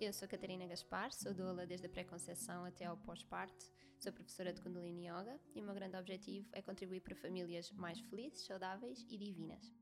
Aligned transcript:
Eu 0.00 0.12
sou 0.12 0.28
Catarina 0.28 0.64
Gaspar, 0.66 1.12
sou 1.12 1.34
doula 1.34 1.66
desde 1.66 1.86
a 1.86 1.88
pré-conceição 1.88 2.64
até 2.64 2.84
ao 2.84 2.96
pós-parto, 2.98 3.66
sou 3.98 4.12
professora 4.12 4.52
de 4.52 4.60
Kundalini 4.60 5.06
Yoga 5.08 5.36
e 5.56 5.60
o 5.60 5.64
meu 5.64 5.74
grande 5.74 5.96
objetivo 5.96 6.46
é 6.52 6.62
contribuir 6.62 7.00
para 7.00 7.16
famílias 7.16 7.70
mais 7.72 7.98
felizes, 8.02 8.44
saudáveis 8.46 9.04
e 9.10 9.18
divinas. 9.18 9.72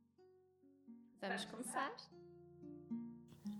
Vamos 1.20 1.44
começar? 1.46 1.92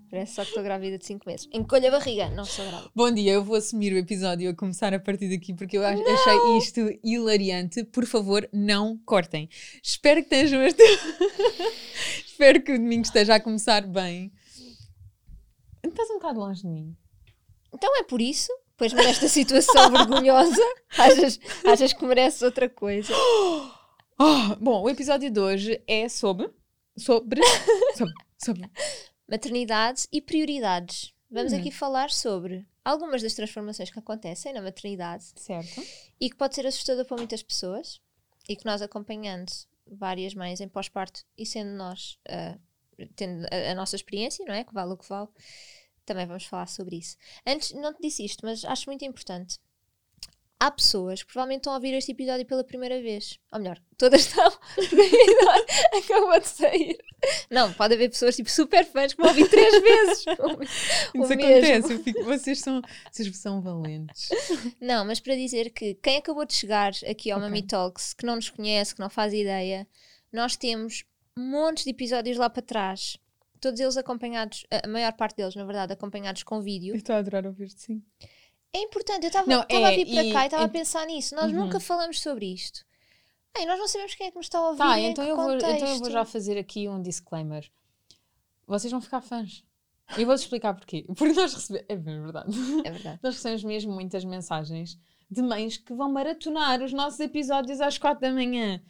Parece 0.09 0.34
só 0.34 0.42
que 0.42 0.48
estou 0.48 0.62
grávida 0.62 0.97
de 0.97 1.05
5 1.05 1.28
meses. 1.28 1.48
Encolha 1.52 1.88
a 1.88 1.92
barriga, 1.92 2.30
não 2.30 2.45
sou 2.45 2.64
grávida. 2.66 2.91
Bom 2.95 3.11
dia, 3.11 3.33
eu 3.33 3.45
vou 3.45 3.56
assumir 3.56 3.92
o 3.92 3.98
episódio 3.98 4.48
a 4.48 4.55
começar 4.55 4.95
a 4.95 5.00
partir 5.00 5.28
daqui 5.28 5.52
porque 5.52 5.77
eu 5.77 5.84
ach- 5.84 6.00
achei 6.00 6.59
isto 6.59 6.80
hilariante. 7.05 7.84
Por 7.84 8.06
favor, 8.06 8.48
não 8.52 8.97
cortem. 8.98 9.48
Espero 9.83 10.20
que 10.25 10.34
estejam 10.34 10.62
este... 10.62 10.83
Espero 12.25 12.62
que 12.62 12.73
o 12.73 12.78
domingo 12.78 13.02
esteja 13.02 13.34
a 13.34 13.41
começar 13.41 13.86
bem. 13.86 14.33
Estás 15.89 16.11
um 16.11 16.15
bocado 16.15 16.41
longe 16.41 16.63
de 16.63 16.69
mim. 16.69 16.97
Então 17.73 17.97
é 17.99 18.03
por 18.03 18.21
isso, 18.21 18.51
pois 18.77 18.93
nesta 18.93 19.29
situação 19.29 19.91
vergonhosa, 19.93 20.62
achas, 20.97 21.41
achas 21.65 21.93
que 21.93 22.05
mereces 22.05 22.43
outra 22.43 22.69
coisa? 22.69 23.12
Oh, 24.19 24.56
bom, 24.59 24.83
o 24.84 24.89
episódio 24.89 25.31
de 25.31 25.39
hoje 25.39 25.83
é 25.87 26.09
sobre. 26.09 26.48
Sobre. 26.97 27.39
Sobre. 27.95 28.15
sobre. 28.43 28.70
Maternidade 29.31 30.09
e 30.11 30.23
prioridades. 30.23 31.12
Vamos 31.31 31.53
Hum. 31.53 31.59
aqui 31.59 31.70
falar 31.70 32.11
sobre 32.11 32.67
algumas 32.83 33.21
das 33.21 33.34
transformações 33.34 33.91
que 33.91 33.98
acontecem 33.98 34.55
na 34.55 34.62
maternidade 34.62 35.27
Certo. 35.37 35.83
e 36.19 36.31
que 36.31 36.37
pode 36.37 36.55
ser 36.55 36.67
assustador 36.67 37.05
para 37.05 37.19
muitas 37.19 37.43
pessoas 37.43 38.00
e 38.48 38.56
que 38.56 38.65
nós 38.65 38.81
acompanhando 38.81 39.53
várias 39.87 40.33
mães 40.34 40.62
em 40.62 40.69
pós-parto 40.69 41.23
e 41.37 41.45
sendo 41.45 41.73
nós 41.77 42.19
ah, 42.27 42.56
tendo 43.14 43.47
a, 43.50 43.72
a 43.72 43.75
nossa 43.75 43.97
experiência, 43.97 44.44
não 44.47 44.55
é? 44.55 44.64
Que 44.64 44.75
vale 44.75 44.92
o 44.92 44.97
que 44.97 45.08
vale, 45.08 45.28
também 46.05 46.27
vamos 46.27 46.44
falar 46.47 46.66
sobre 46.69 46.97
isso. 46.97 47.16
Antes, 47.47 47.72
não 47.72 47.92
te 47.92 48.00
disse 48.00 48.25
isto, 48.25 48.44
mas 48.44 48.64
acho 48.64 48.86
muito 48.88 49.05
importante. 49.05 49.58
Há 50.58 50.70
pessoas 50.70 51.22
que 51.22 51.30
provavelmente 51.30 51.58
estão 51.61 51.75
a 51.75 51.77
ouvir 51.77 51.92
este 51.92 52.12
episódio 52.12 52.47
pela 52.47 52.64
primeira 52.64 52.98
vez. 53.03 53.38
Ou 53.53 53.58
melhor, 53.58 53.78
todas 53.98 54.22
estão. 54.22 54.47
Acabou 55.98 56.41
de 56.41 56.48
sair. 56.48 56.97
Não, 57.50 57.70
pode 57.75 57.92
haver 57.92 58.08
pessoas 58.08 58.36
tipo 58.36 58.50
super 58.50 58.83
fãs 58.86 59.12
que 59.12 59.20
vão 59.20 59.28
ouvir 59.28 59.50
três 59.50 59.75
vezes. 59.83 60.25
o 60.27 60.62
Isso 60.62 61.14
mesmo. 61.14 61.34
acontece. 61.34 61.92
Eu 61.92 62.03
fico, 62.03 62.25
vocês, 62.25 62.60
são, 62.60 62.81
vocês 63.12 63.36
são 63.36 63.60
valentes. 63.60 64.31
Não, 64.81 65.05
mas 65.05 65.20
para 65.20 65.34
dizer 65.34 65.69
que 65.70 65.94
quem 65.97 66.16
acabou 66.16 66.47
de 66.47 66.55
chegar 66.55 66.92
aqui 67.06 67.31
ao 67.31 67.38
Ok. 67.38 67.50
Mami 67.50 67.62
Talks, 67.62 68.14
que 68.14 68.25
não 68.25 68.36
nos 68.36 68.48
conhece, 68.48 68.94
que 68.94 69.00
não 69.00 69.10
faz 69.10 69.34
ideia, 69.34 69.86
nós 70.33 70.56
temos 70.56 71.05
montes 71.39 71.84
de 71.84 71.91
episódios 71.91 72.37
lá 72.37 72.48
para 72.48 72.62
trás. 72.62 73.17
Todos 73.61 73.81
eles 73.81 73.97
acompanhados, 73.97 74.67
a 74.84 74.87
maior 74.87 75.12
parte 75.15 75.37
deles, 75.37 75.55
na 75.55 75.65
verdade, 75.65 75.93
acompanhados 75.93 76.43
com 76.43 76.56
Eu 76.56 76.62
vídeo. 76.62 76.95
estou 76.95 77.15
a 77.15 77.19
adorar 77.19 77.47
ouvir-te, 77.47 77.81
sim. 77.81 78.03
É 78.73 78.78
importante, 78.81 79.23
eu 79.25 79.28
estava 79.28 79.51
estava 79.62 79.87
a 79.89 79.93
é, 79.93 79.97
vir 79.97 80.06
para 80.12 80.25
e- 80.25 80.33
cá 80.33 80.43
e 80.43 80.47
estava 80.47 80.65
a 80.65 80.67
e- 80.67 80.70
pensar 80.70 81.06
nisso. 81.06 81.34
Nós 81.34 81.51
Uhum. 81.51 81.65
nunca 81.65 81.81
falamos 81.81 82.20
sobre 82.20 82.47
isto. 82.53 82.84
Ei, 83.56 83.65
nós 83.65 83.78
não 83.78 83.88
sabemos 83.88 84.15
quem 84.15 84.27
é 84.27 84.31
que 84.31 84.37
nos 84.37 84.47
está 84.47 84.59
a 84.59 84.66
ouvir. 84.69 84.78
Tá, 84.78 85.00
então 85.00 85.25
eu, 85.25 85.34
vou, 85.34 85.55
então 85.55 85.71
eu 85.71 85.99
vou 85.99 86.10
já 86.10 86.25
fazer 86.27 86.59
aqui 86.59 86.87
um 86.88 87.00
disclaimer. 87.00 87.66
Vocês 88.66 88.91
vão 88.91 89.00
ficar 89.00 89.22
fãs. 89.22 89.65
Eu 90.10 90.27
vou-vos 90.27 90.43
explicar 90.43 90.75
porquê. 90.75 91.05
Porque 91.16 91.33
nós 91.33 91.55
recebemos. 91.55 91.87
É 91.89 91.97
verdade. 91.97 92.53
É 92.84 92.91
verdade. 92.91 93.21
Nós 93.22 93.34
recebemos 93.37 93.65
mesmo 93.65 93.93
muitas 93.94 94.25
mensagens 94.25 94.99
de 95.31 95.41
mães 95.43 95.78
que 95.78 95.94
vão 95.94 96.12
maratonar 96.12 96.83
os 96.83 96.93
nossos 96.93 97.19
episódios 97.21 97.81
às 97.81 97.97
quatro 97.97 98.21
da 98.21 98.31
manhã. 98.33 98.81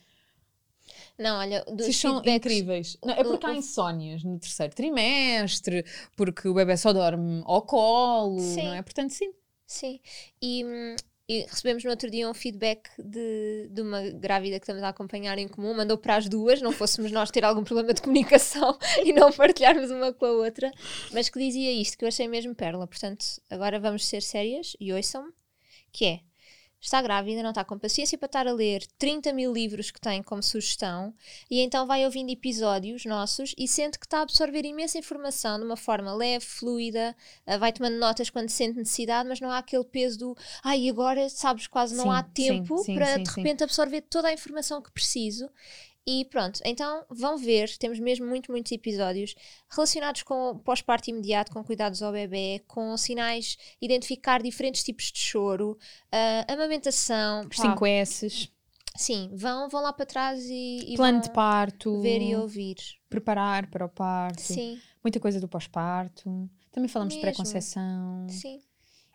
Não, 1.18 1.38
olha, 1.38 1.64
dos 1.64 1.86
Vocês 1.86 1.96
são 1.96 2.22
feedbacks- 2.22 2.52
incríveis. 2.52 2.96
Não, 3.04 3.14
é 3.14 3.24
porque 3.24 3.46
há 3.46 3.50
o- 3.50 3.54
insónias 3.54 4.22
no 4.22 4.38
terceiro 4.38 4.74
trimestre, 4.74 5.84
porque 6.16 6.46
o 6.48 6.54
bebê 6.54 6.76
só 6.76 6.92
dorme 6.92 7.42
ao 7.46 7.62
colo, 7.62 8.38
Sim. 8.40 8.64
não 8.64 8.74
é? 8.74 8.82
Portanto, 8.82 9.10
sim. 9.12 9.32
Sim, 9.66 9.98
e, 10.40 10.64
hum, 10.64 10.94
e 11.28 11.40
recebemos 11.40 11.82
no 11.82 11.90
outro 11.90 12.08
dia 12.08 12.30
um 12.30 12.34
feedback 12.34 12.88
de, 12.98 13.68
de 13.68 13.80
uma 13.82 14.00
grávida 14.10 14.60
que 14.60 14.62
estamos 14.64 14.80
a 14.82 14.90
acompanhar 14.90 15.36
em 15.38 15.48
comum, 15.48 15.74
mandou 15.74 15.98
para 15.98 16.14
as 16.16 16.28
duas, 16.28 16.62
não 16.62 16.70
fôssemos 16.70 17.10
nós 17.10 17.32
ter 17.32 17.44
algum 17.44 17.64
problema 17.64 17.92
de 17.92 18.00
comunicação 18.00 18.78
e 19.04 19.12
não 19.12 19.32
partilharmos 19.32 19.90
uma 19.90 20.12
com 20.12 20.24
a 20.26 20.30
outra, 20.32 20.70
mas 21.12 21.28
que 21.28 21.38
dizia 21.40 21.72
isto, 21.72 21.98
que 21.98 22.04
eu 22.04 22.08
achei 22.08 22.28
mesmo 22.28 22.54
perla. 22.54 22.86
Portanto, 22.86 23.24
agora 23.50 23.80
vamos 23.80 24.06
ser 24.06 24.22
sérias 24.22 24.76
e 24.78 24.92
ouçam-me, 24.92 25.32
que 25.90 26.04
é, 26.04 26.20
está 26.86 27.02
grávida, 27.02 27.42
não 27.42 27.50
está 27.50 27.64
com 27.64 27.78
paciência 27.78 28.16
para 28.16 28.26
estar 28.26 28.46
a 28.46 28.52
ler 28.52 28.86
30 28.98 29.32
mil 29.32 29.52
livros 29.52 29.90
que 29.90 30.00
tem 30.00 30.22
como 30.22 30.42
sugestão 30.42 31.14
e 31.50 31.60
então 31.60 31.86
vai 31.86 32.04
ouvindo 32.04 32.30
episódios 32.30 33.04
nossos 33.04 33.54
e 33.58 33.66
sente 33.66 33.98
que 33.98 34.06
está 34.06 34.18
a 34.18 34.22
absorver 34.22 34.64
imensa 34.64 34.98
informação 34.98 35.58
de 35.58 35.64
uma 35.64 35.76
forma 35.76 36.14
leve, 36.14 36.44
fluida, 36.44 37.14
Uh, 37.46 37.58
vai 37.58 37.72
tomando 37.72 37.96
notas 37.96 38.28
quando 38.30 38.48
sente 38.50 38.78
necessidade, 38.78 39.28
mas 39.28 39.40
não 39.40 39.50
há 39.50 39.58
aquele 39.58 39.84
peso 39.84 40.18
do 40.18 40.36
ai, 40.62 40.88
agora 40.88 41.28
sabes, 41.28 41.66
quase 41.66 41.94
não 41.94 42.04
Sim, 42.04 42.10
há 42.10 42.22
tempo 42.22 42.78
sim, 42.78 42.94
para 42.94 43.14
sim, 43.14 43.22
de 43.22 43.30
sim. 43.30 43.40
repente 43.40 43.64
absorver 43.64 44.00
toda 44.02 44.28
a 44.28 44.32
informação 44.32 44.82
que 44.82 44.90
preciso. 44.90 45.48
E 46.08 46.24
pronto, 46.26 46.60
então 46.64 47.04
vão 47.10 47.36
ver, 47.36 47.76
temos 47.78 47.98
mesmo 47.98 48.26
muito, 48.26 48.52
muitos 48.52 48.70
episódios 48.70 49.34
relacionados 49.68 50.22
com 50.22 50.50
o 50.50 50.58
pós-parto 50.60 51.10
imediato, 51.10 51.50
com 51.50 51.64
cuidados 51.64 52.00
ao 52.00 52.12
bebê, 52.12 52.62
com 52.68 52.96
sinais, 52.96 53.58
identificar 53.82 54.40
diferentes 54.40 54.84
tipos 54.84 55.10
de 55.10 55.18
choro, 55.18 55.72
uh, 55.72 56.52
amamentação. 56.52 57.40
Os 57.40 57.56
pá, 57.56 57.70
5 57.70 57.86
S's, 57.86 58.52
sim, 58.96 59.30
vão, 59.34 59.68
vão 59.68 59.82
lá 59.82 59.92
para 59.92 60.06
trás 60.06 60.44
e, 60.44 60.92
e 60.92 60.96
plano 60.96 61.20
de 61.20 61.30
parto, 61.32 62.00
ver 62.00 62.22
e 62.22 62.36
ouvir. 62.36 62.76
preparar 63.08 63.68
para 63.68 63.84
o 63.84 63.88
parto, 63.88 64.42
Sim, 64.42 64.80
muita 65.02 65.18
coisa 65.18 65.40
do 65.40 65.48
pós-parto. 65.48 66.48
Também 66.70 66.88
falamos 66.88 67.14
de 67.14 67.20
Mesmo. 67.20 67.32
pré-conceição. 67.32 68.28
sim. 68.28 68.60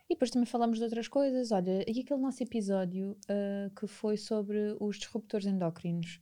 E 0.09 0.13
depois 0.13 0.29
também 0.29 0.45
falamos 0.45 0.77
de 0.77 0.83
outras 0.83 1.07
coisas. 1.07 1.53
Olha, 1.53 1.85
e 1.87 2.01
aquele 2.01 2.19
nosso 2.19 2.43
episódio 2.43 3.15
ah, 3.29 3.71
que 3.79 3.87
foi 3.87 4.17
sobre 4.17 4.75
os 4.77 4.97
disruptores 4.99 5.47
endócrinos. 5.47 6.19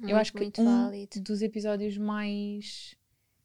Muito, 0.00 0.10
Eu 0.12 0.16
acho 0.16 0.32
que 0.32 0.40
muito 0.40 0.60
um 0.60 0.64
válido. 0.84 1.20
dos 1.20 1.40
episódios 1.42 1.96
mais 1.96 2.94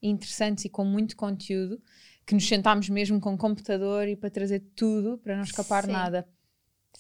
interessantes 0.02 0.66
e 0.66 0.70
com 0.70 0.84
muito 0.86 1.16
conteúdo, 1.16 1.82
que 2.26 2.34
nos 2.34 2.48
sentámos 2.48 2.90
mesmo 2.90 3.20
com 3.20 3.34
o 3.34 3.38
computador 3.38 4.08
e 4.08 4.16
para 4.16 4.30
trazer 4.30 4.62
tudo, 4.76 5.18
para 5.20 5.36
não 5.36 5.44
escapar 5.44 5.86
Sim. 5.86 5.92
nada. 5.92 6.28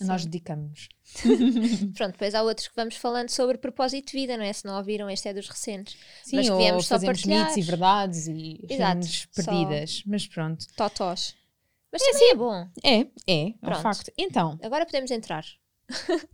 Nós 0.01 0.21
Sim. 0.21 0.29
dedicamos-nos. 0.29 0.87
Pronto, 1.95 2.13
depois 2.13 2.33
há 2.35 2.41
outros 2.43 2.67
que 2.67 2.75
vamos 2.75 2.95
falando 2.95 3.29
sobre 3.29 3.57
propósito 3.57 4.11
de 4.11 4.13
vida, 4.13 4.37
não 4.37 4.43
é? 4.45 4.53
Se 4.53 4.63
não 4.65 4.77
ouviram, 4.77 5.09
este 5.09 5.27
é 5.27 5.33
dos 5.33 5.49
recentes. 5.49 5.97
Sim, 6.23 6.37
Mas 6.37 6.45
que 6.45 6.51
ou 6.51 6.57
viemos 6.57 6.85
só 6.85 6.95
fazemos 6.95 7.17
partilhar. 7.19 7.41
mitos 7.49 7.57
e 7.57 7.61
verdades 7.69 8.27
e 8.27 8.65
Exato, 8.69 9.05
só- 9.05 9.27
perdidas. 9.35 10.03
Mas 10.05 10.25
pronto. 10.27 10.65
Totós. 10.75 11.35
Mas 11.91 12.01
também 12.03 12.31
é 12.31 12.35
bom. 12.35 12.67
É, 12.83 12.99
é, 13.27 13.49
é 13.61 13.69
um 13.69 13.75
facto. 13.81 14.11
Então, 14.17 14.57
Agora 14.63 14.85
podemos 14.85 15.09
entrar. 15.11 15.43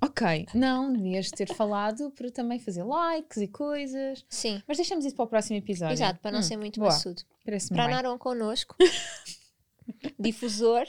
Ok. 0.02 0.48
Não, 0.54 0.92
devias 0.92 1.30
ter 1.30 1.48
falado 1.54 2.12
para 2.12 2.30
também 2.32 2.60
fazer 2.60 2.84
likes 2.84 3.38
e 3.38 3.48
coisas. 3.48 4.26
Sim, 4.30 4.62
Mas 4.68 4.78
deixamos 4.78 5.06
isso 5.06 5.16
para 5.16 5.26
o 5.26 5.28
próximo 5.28 5.58
episódio. 5.58 5.94
exato, 5.94 6.20
para 6.20 6.32
não 6.32 6.40
Hum, 6.40 6.44
ser 6.44 6.58
muito 6.58 6.80
boa. 6.80 6.92
maçudo. 6.92 7.22
Parece-me 7.44 7.78
Para 7.78 7.88
andaram 7.92 8.18
connosco, 8.18 8.76
difusor. 10.20 10.86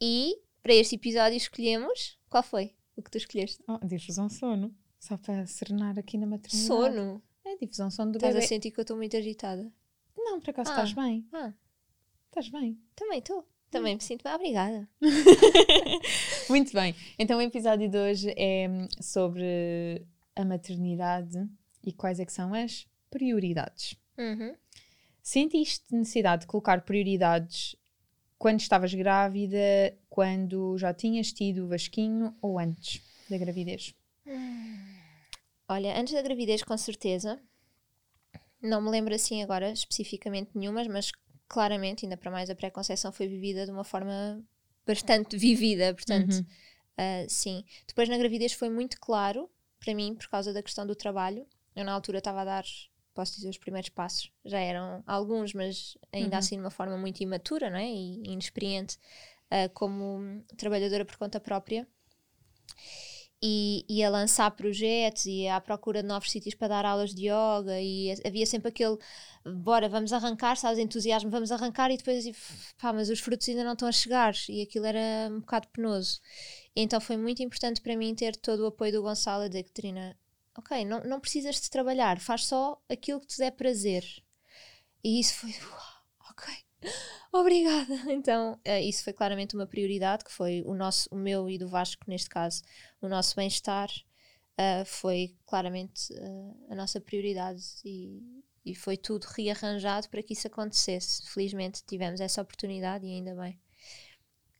E 0.00 0.36
para 0.62 0.74
este 0.74 0.94
episódio 0.94 1.36
escolhemos. 1.36 2.18
Qual 2.30 2.42
foi 2.42 2.74
o 2.96 3.02
que 3.02 3.10
tu 3.10 3.18
escolheste? 3.18 3.62
Oh, 3.68 3.78
difusão 3.86 4.28
sono. 4.28 4.74
Só 5.00 5.16
para 5.16 5.46
serenar 5.46 5.98
aqui 5.98 6.16
na 6.18 6.26
maternidade. 6.26 6.66
Sono. 6.66 7.22
É 7.44 7.56
difusão 7.56 7.90
sono 7.90 8.12
do 8.12 8.16
Estás 8.18 8.34
a 8.34 8.38
bebê. 8.38 8.46
sentir 8.48 8.70
que 8.70 8.78
eu 8.80 8.82
estou 8.82 8.96
muito 8.96 9.16
agitada? 9.16 9.72
Não, 10.16 10.40
por 10.40 10.50
acaso 10.50 10.70
Ah. 10.70 10.74
estás 10.84 10.92
bem. 10.92 11.26
Ah, 11.32 11.52
Estás 12.26 12.48
bem. 12.50 12.78
também 12.94 13.18
estou. 13.20 13.46
Também 13.70 13.94
me 13.94 14.00
sinto 14.02 14.22
bem, 14.22 14.34
obrigada. 14.34 14.88
Muito 16.50 16.72
bem. 16.72 16.94
Então 17.18 17.38
o 17.38 17.42
episódio 17.42 17.88
de 17.88 17.98
hoje 17.98 18.34
é 18.36 18.68
hum, 18.68 18.88
sobre 19.00 20.06
a 20.34 20.44
maternidade 20.44 21.48
e 21.84 21.92
quais 21.92 22.20
é 22.20 22.24
que 22.24 22.32
são 22.32 22.54
as 22.54 22.86
prioridades. 23.10 23.94
Uhum. 24.16 24.54
Sentiste 25.22 25.84
necessidade 25.94 26.42
de 26.42 26.46
colocar 26.46 26.80
prioridades 26.82 27.76
quando 28.38 28.60
estavas 28.60 28.94
grávida, 28.94 29.58
quando 30.08 30.78
já 30.78 30.94
tinhas 30.94 31.32
tido 31.32 31.64
o 31.64 31.68
vasquinho 31.68 32.34
ou 32.40 32.58
antes 32.58 33.02
da 33.28 33.36
gravidez? 33.36 33.94
Olha, 35.68 35.98
antes 35.98 36.14
da 36.14 36.22
gravidez, 36.22 36.62
com 36.62 36.76
certeza. 36.78 37.38
Não 38.62 38.80
me 38.80 38.90
lembro 38.90 39.14
assim 39.14 39.42
agora 39.42 39.70
especificamente 39.70 40.50
nenhumas, 40.54 40.86
mas 40.86 41.12
claramente, 41.46 42.04
ainda 42.04 42.16
para 42.16 42.30
mais, 42.30 42.48
a 42.48 42.54
pré-conceição 42.54 43.12
foi 43.12 43.28
vivida 43.28 43.64
de 43.64 43.70
uma 43.70 43.84
forma 43.84 44.42
bastante 44.88 45.36
vivida. 45.36 45.94
Portanto, 45.94 46.32
Uhum. 46.34 46.46
Uh, 46.98 47.26
sim. 47.28 47.64
Depois 47.86 48.08
na 48.08 48.18
gravidez 48.18 48.52
foi 48.54 48.68
muito 48.68 48.98
claro 49.00 49.48
para 49.78 49.94
mim, 49.94 50.16
por 50.16 50.28
causa 50.28 50.52
da 50.52 50.60
questão 50.62 50.84
do 50.84 50.96
trabalho. 50.96 51.46
Eu 51.76 51.84
na 51.84 51.92
altura 51.92 52.18
estava 52.18 52.40
a 52.40 52.44
dar, 52.44 52.64
posso 53.14 53.36
dizer, 53.36 53.48
os 53.50 53.58
primeiros 53.58 53.88
passos. 53.90 54.32
Já 54.44 54.58
eram 54.58 55.04
alguns, 55.06 55.54
mas 55.54 55.96
ainda 56.12 56.34
Uhum. 56.34 56.38
assim 56.38 56.56
de 56.56 56.62
uma 56.62 56.70
forma 56.72 56.96
muito 56.98 57.20
imatura 57.22 57.70
não 57.70 57.78
é? 57.78 57.86
e 57.88 58.24
inexperiente, 58.32 58.96
uh, 59.52 59.72
como 59.74 60.42
trabalhadora 60.56 61.04
por 61.04 61.16
conta 61.16 61.38
própria. 61.38 61.86
E, 63.40 63.84
e 63.88 64.02
a 64.02 64.10
lançar 64.10 64.50
projetos 64.50 65.24
e 65.26 65.46
à 65.46 65.60
procura 65.60 66.02
de 66.02 66.08
novos 66.08 66.28
sítios 66.30 66.56
para 66.56 66.68
dar 66.68 66.84
aulas 66.84 67.14
de 67.14 67.26
yoga 67.26 67.80
e 67.80 68.12
havia 68.26 68.44
sempre 68.44 68.68
aquele 68.70 68.98
bora, 69.46 69.88
vamos 69.88 70.12
arrancar, 70.12 70.56
sabes, 70.56 70.78
entusiasmo, 70.78 71.30
vamos 71.30 71.52
arrancar 71.52 71.90
e 71.92 71.96
depois 71.96 72.24
pá, 72.78 72.92
mas 72.92 73.08
os 73.08 73.20
frutos 73.20 73.48
ainda 73.48 73.62
não 73.62 73.74
estão 73.74 73.88
a 73.88 73.92
chegar 73.92 74.34
e 74.48 74.62
aquilo 74.62 74.86
era 74.86 75.32
um 75.32 75.40
bocado 75.40 75.68
penoso. 75.68 76.20
Então 76.74 77.00
foi 77.00 77.16
muito 77.16 77.42
importante 77.42 77.80
para 77.80 77.96
mim 77.96 78.14
ter 78.14 78.36
todo 78.36 78.60
o 78.60 78.66
apoio 78.66 78.92
do 78.92 79.02
Gonçalo 79.02 79.44
a 79.44 79.48
dizer, 79.48 79.64
Catarina, 79.64 80.16
ok, 80.56 80.84
não, 80.84 81.04
não 81.04 81.20
precisas 81.20 81.60
de 81.60 81.70
trabalhar, 81.70 82.20
faz 82.20 82.46
só 82.46 82.80
aquilo 82.88 83.20
que 83.20 83.28
te 83.28 83.38
der 83.38 83.52
prazer. 83.52 84.04
E 85.02 85.20
isso 85.20 85.34
foi, 85.34 85.50
uau, 85.70 86.30
ok, 86.30 86.52
obrigada. 87.32 87.94
Então 88.08 88.58
eh, 88.64 88.82
isso 88.82 89.04
foi 89.04 89.12
claramente 89.12 89.54
uma 89.54 89.66
prioridade, 89.66 90.24
que 90.24 90.32
foi 90.32 90.62
o 90.66 90.74
nosso, 90.74 91.08
o 91.12 91.16
meu 91.16 91.48
e 91.48 91.58
do 91.58 91.68
Vasco, 91.68 92.04
neste 92.08 92.28
caso, 92.28 92.62
o 93.00 93.08
nosso 93.08 93.36
bem-estar. 93.36 93.90
eh, 94.58 94.84
foi 94.86 95.36
claramente 95.46 96.12
eh, 96.14 96.72
a 96.72 96.76
nossa 96.76 97.00
prioridade 97.00 97.62
e, 97.84 98.22
e 98.66 98.74
foi 98.76 98.96
tudo 98.98 99.24
rearranjado 99.26 100.08
para 100.10 100.22
que 100.22 100.34
isso 100.34 100.48
acontecesse. 100.48 101.22
Felizmente 101.30 101.84
tivemos 101.86 102.20
essa 102.20 102.42
oportunidade 102.42 103.06
e 103.06 103.12
ainda 103.14 103.34
bem. 103.36 103.58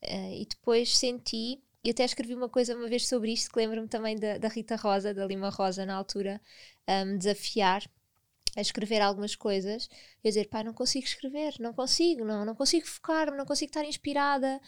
Eh, 0.03 0.43
e 0.43 0.47
depois 0.47 0.97
senti, 0.97 1.63
e 1.85 1.91
até 1.91 2.05
escrevi 2.05 2.35
uma 2.35 2.49
coisa 2.49 2.75
uma 2.77 2.89
vez 2.89 3.07
sobre 3.09 3.33
isto, 3.33 3.51
que 3.51 3.59
lembro-me 3.59 3.89
também 3.89 4.17
da, 4.17 4.39
da 4.39 4.49
Rita 4.49 4.77
Rosa, 4.77 5.13
da 5.15 5.27
Lima 5.27 5.51
Rosa, 5.51 5.85
na 5.87 5.95
altura, 5.97 6.41
a 6.87 7.05
me 7.05 7.19
desafiar 7.19 7.83
a 8.57 8.61
escrever 8.61 9.01
algumas 9.01 9.35
coisas. 9.35 9.89
Eu 10.23 10.31
dizer, 10.31 10.49
pá, 10.49 10.63
não 10.63 10.73
consigo 10.73 11.07
escrever, 11.07 11.55
não 11.61 11.73
consigo, 11.73 12.25
não, 12.25 12.45
não 12.45 12.55
consigo 12.55 12.87
focar-me, 12.87 13.37
não 13.37 13.45
consigo 13.45 13.71
estar 13.71 13.85
inspirada. 13.85 14.61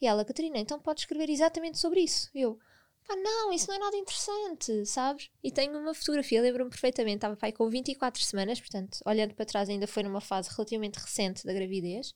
E 0.00 0.06
ela, 0.06 0.24
Catarina, 0.24 0.58
então 0.58 0.78
podes 0.78 1.02
escrever 1.02 1.30
exatamente 1.30 1.78
sobre 1.78 2.00
isso. 2.00 2.30
Eu, 2.34 2.58
pá, 3.06 3.16
não, 3.16 3.52
isso 3.52 3.68
não 3.68 3.76
é 3.76 3.78
nada 3.78 3.96
interessante, 3.96 4.86
sabes? 4.86 5.30
E 5.42 5.50
tenho 5.50 5.78
uma 5.78 5.94
fotografia, 5.94 6.40
lembro-me 6.40 6.70
perfeitamente, 6.70 7.16
estava 7.16 7.36
pai 7.36 7.52
com 7.52 7.68
24 7.68 8.22
semanas, 8.22 8.60
portanto, 8.60 8.98
olhando 9.04 9.34
para 9.34 9.46
trás, 9.46 9.68
ainda 9.68 9.86
foi 9.86 10.02
numa 10.02 10.20
fase 10.20 10.50
relativamente 10.50 10.96
recente 10.96 11.44
da 11.44 11.52
gravidez, 11.52 12.14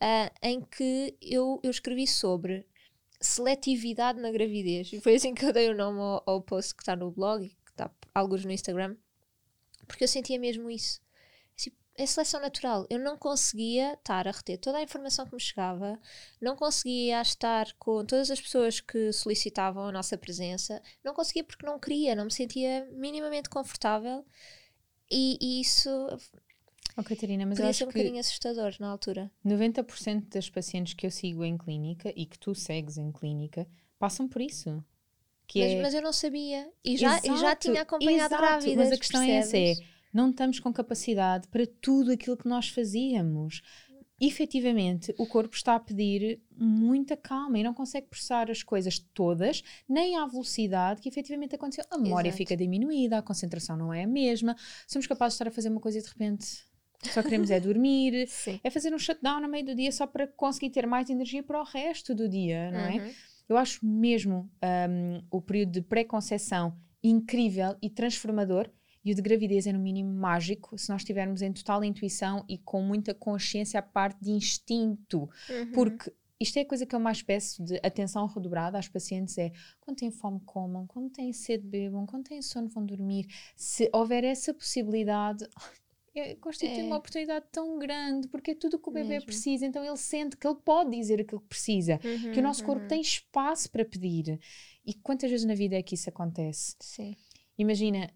ah, 0.00 0.30
em 0.42 0.60
que 0.60 1.16
eu, 1.20 1.60
eu 1.62 1.70
escrevi 1.70 2.06
sobre 2.06 2.66
seletividade 3.20 4.20
na 4.20 4.30
gravidez. 4.30 4.92
E 4.92 5.00
foi 5.00 5.16
assim 5.16 5.34
que 5.34 5.44
eu 5.44 5.52
dei 5.52 5.68
o 5.70 5.76
nome 5.76 5.98
ao, 6.00 6.22
ao 6.26 6.42
post 6.42 6.74
que 6.74 6.82
está 6.82 6.94
no 6.94 7.10
blog 7.10 7.44
e 7.44 7.48
que 7.48 7.70
está 7.70 7.90
alguns 8.14 8.44
no 8.44 8.52
Instagram, 8.52 8.96
porque 9.88 10.04
eu 10.04 10.08
sentia 10.08 10.38
mesmo 10.38 10.70
isso. 10.70 11.00
Assim, 11.58 11.72
é 11.96 12.06
seleção 12.06 12.40
natural. 12.40 12.86
Eu 12.88 13.00
não 13.00 13.16
conseguia 13.18 13.94
estar 13.94 14.28
a 14.28 14.30
reter 14.30 14.58
toda 14.58 14.78
a 14.78 14.82
informação 14.82 15.26
que 15.26 15.34
me 15.34 15.40
chegava, 15.40 15.98
não 16.40 16.54
conseguia 16.54 17.20
estar 17.20 17.72
com 17.78 18.04
todas 18.04 18.30
as 18.30 18.40
pessoas 18.40 18.80
que 18.80 19.12
solicitavam 19.12 19.88
a 19.88 19.92
nossa 19.92 20.16
presença, 20.16 20.80
não 21.04 21.14
conseguia 21.14 21.42
porque 21.42 21.66
não 21.66 21.80
queria, 21.80 22.14
não 22.14 22.26
me 22.26 22.32
sentia 22.32 22.88
minimamente 22.92 23.48
confortável. 23.48 24.24
E, 25.10 25.38
e 25.40 25.60
isso 25.62 25.90
Oh, 26.98 27.04
Catarina, 27.04 27.46
mas 27.46 27.60
eu 27.60 27.62
podia 27.62 27.70
acho 27.70 27.78
ser 27.78 27.84
um 27.84 27.88
que 27.88 27.98
bocadinho 27.98 28.20
assustador 28.20 28.74
na 28.80 28.88
altura. 28.88 29.30
90% 29.46 30.30
das 30.30 30.50
pacientes 30.50 30.94
que 30.94 31.06
eu 31.06 31.12
sigo 31.12 31.44
em 31.44 31.56
clínica 31.56 32.12
e 32.16 32.26
que 32.26 32.36
tu 32.36 32.56
segues 32.56 32.98
em 32.98 33.12
clínica 33.12 33.68
passam 34.00 34.26
por 34.26 34.42
isso. 34.42 34.84
Mas, 35.54 35.72
é... 35.72 35.82
mas 35.82 35.94
eu 35.94 36.02
não 36.02 36.12
sabia. 36.12 36.68
E 36.84 36.96
já, 36.96 37.18
e 37.18 37.26
já 37.26 37.34
Exato, 37.34 37.68
tinha 37.68 37.82
acompanhado 37.82 38.34
exato, 38.34 38.42
grávidas. 38.42 38.76
Mas 38.76 38.92
a 38.92 38.98
questão 38.98 39.22
é 39.22 39.30
essa: 39.30 39.56
é, 39.56 39.66
percebes? 39.66 39.90
não 40.12 40.30
estamos 40.30 40.60
com 40.60 40.72
capacidade 40.72 41.48
para 41.48 41.66
tudo 41.66 42.12
aquilo 42.12 42.36
que 42.36 42.48
nós 42.48 42.68
fazíamos. 42.68 43.62
Efetivamente, 44.20 45.14
o 45.16 45.28
corpo 45.28 45.54
está 45.54 45.76
a 45.76 45.80
pedir 45.80 46.42
muita 46.50 47.16
calma 47.16 47.56
e 47.56 47.62
não 47.62 47.72
consegue 47.72 48.08
processar 48.08 48.50
as 48.50 48.64
coisas 48.64 48.98
todas, 49.14 49.62
nem 49.88 50.16
à 50.16 50.26
velocidade 50.26 51.00
que 51.00 51.08
efetivamente 51.08 51.54
aconteceu. 51.54 51.84
A 51.88 51.96
memória 51.96 52.28
Exato. 52.28 52.38
fica 52.38 52.56
diminuída, 52.56 53.18
a 53.18 53.22
concentração 53.22 53.76
não 53.76 53.94
é 53.94 54.02
a 54.02 54.08
mesma. 54.08 54.56
Somos 54.88 55.06
capazes 55.06 55.34
de 55.34 55.36
estar 55.36 55.48
a 55.48 55.52
fazer 55.52 55.68
uma 55.68 55.80
coisa 55.80 55.98
e 55.98 56.02
de 56.02 56.08
repente 56.08 56.66
só 57.12 57.22
queremos 57.22 57.50
é 57.50 57.60
dormir, 57.60 58.26
Sim. 58.28 58.58
é 58.64 58.70
fazer 58.70 58.92
um 58.92 58.98
shutdown 58.98 59.40
no 59.40 59.48
meio 59.48 59.64
do 59.64 59.74
dia 59.74 59.92
só 59.92 60.04
para 60.04 60.26
conseguir 60.26 60.70
ter 60.70 60.84
mais 60.84 61.08
energia 61.08 61.42
para 61.44 61.60
o 61.60 61.64
resto 61.64 62.12
do 62.12 62.28
dia, 62.28 62.72
não 62.72 62.80
é? 62.80 63.14
Eu 63.48 63.56
acho 63.56 63.84
mesmo 63.84 64.50
um, 64.62 65.22
o 65.30 65.40
período 65.40 65.72
de 65.72 65.82
pré-conceição 65.82 66.76
incrível 67.02 67.76
e 67.80 67.88
transformador 67.88 68.68
e 69.04 69.12
o 69.12 69.14
de 69.14 69.22
gravidez 69.22 69.66
é 69.66 69.72
no 69.72 69.78
mínimo 69.78 70.12
mágico 70.12 70.76
se 70.76 70.90
nós 70.90 71.00
estivermos 71.00 71.40
em 71.40 71.52
total 71.52 71.82
intuição 71.82 72.44
e 72.48 72.58
com 72.58 72.82
muita 72.82 73.14
consciência 73.14 73.80
à 73.80 73.82
parte 73.82 74.22
de 74.22 74.30
instinto. 74.30 75.30
Uhum. 75.48 75.72
Porque 75.72 76.12
isto 76.40 76.56
é 76.58 76.60
a 76.60 76.66
coisa 76.66 76.86
que 76.86 76.94
eu 76.94 77.00
mais 77.00 77.22
peço 77.22 77.64
de 77.64 77.76
atenção 77.82 78.26
redobrada 78.26 78.78
às 78.78 78.88
pacientes 78.88 79.36
é 79.38 79.50
quando 79.80 79.96
têm 79.96 80.10
fome 80.10 80.40
comam, 80.44 80.86
quando 80.86 81.10
têm 81.10 81.32
sede 81.32 81.66
bebam, 81.66 82.06
quando 82.06 82.24
têm 82.24 82.42
sono 82.42 82.68
vão 82.68 82.84
dormir. 82.84 83.26
Se 83.56 83.88
houver 83.92 84.24
essa 84.24 84.52
possibilidade, 84.52 85.48
é, 86.18 86.34
constitui 86.36 86.80
É. 86.80 86.84
uma 86.84 86.96
oportunidade 86.96 87.46
tão 87.52 87.78
grande 87.78 88.28
porque 88.28 88.52
é 88.52 88.54
tudo 88.54 88.74
o 88.76 88.78
que 88.78 88.88
o 88.88 88.92
bebê 88.92 89.08
Mesmo. 89.10 89.26
precisa, 89.26 89.66
então 89.66 89.84
ele 89.84 89.96
sente 89.96 90.36
que 90.36 90.46
ele 90.46 90.56
pode 90.64 90.90
dizer 90.90 91.20
aquilo 91.20 91.40
que 91.40 91.48
precisa 91.48 92.00
Uhum, 92.04 92.32
que 92.32 92.40
o 92.40 92.42
nosso 92.42 92.64
corpo 92.64 92.82
uhum. 92.82 92.88
tem 92.88 93.00
espaço 93.00 93.70
para 93.70 93.84
pedir. 93.84 94.38
E 94.84 94.94
quantas 94.94 95.30
vezes 95.30 95.46
na 95.46 95.54
vida 95.54 95.76
é 95.76 95.82
que 95.82 95.94
isso 95.94 96.08
acontece? 96.08 96.76
Sim. 96.80 97.16
Imagina 97.56 98.10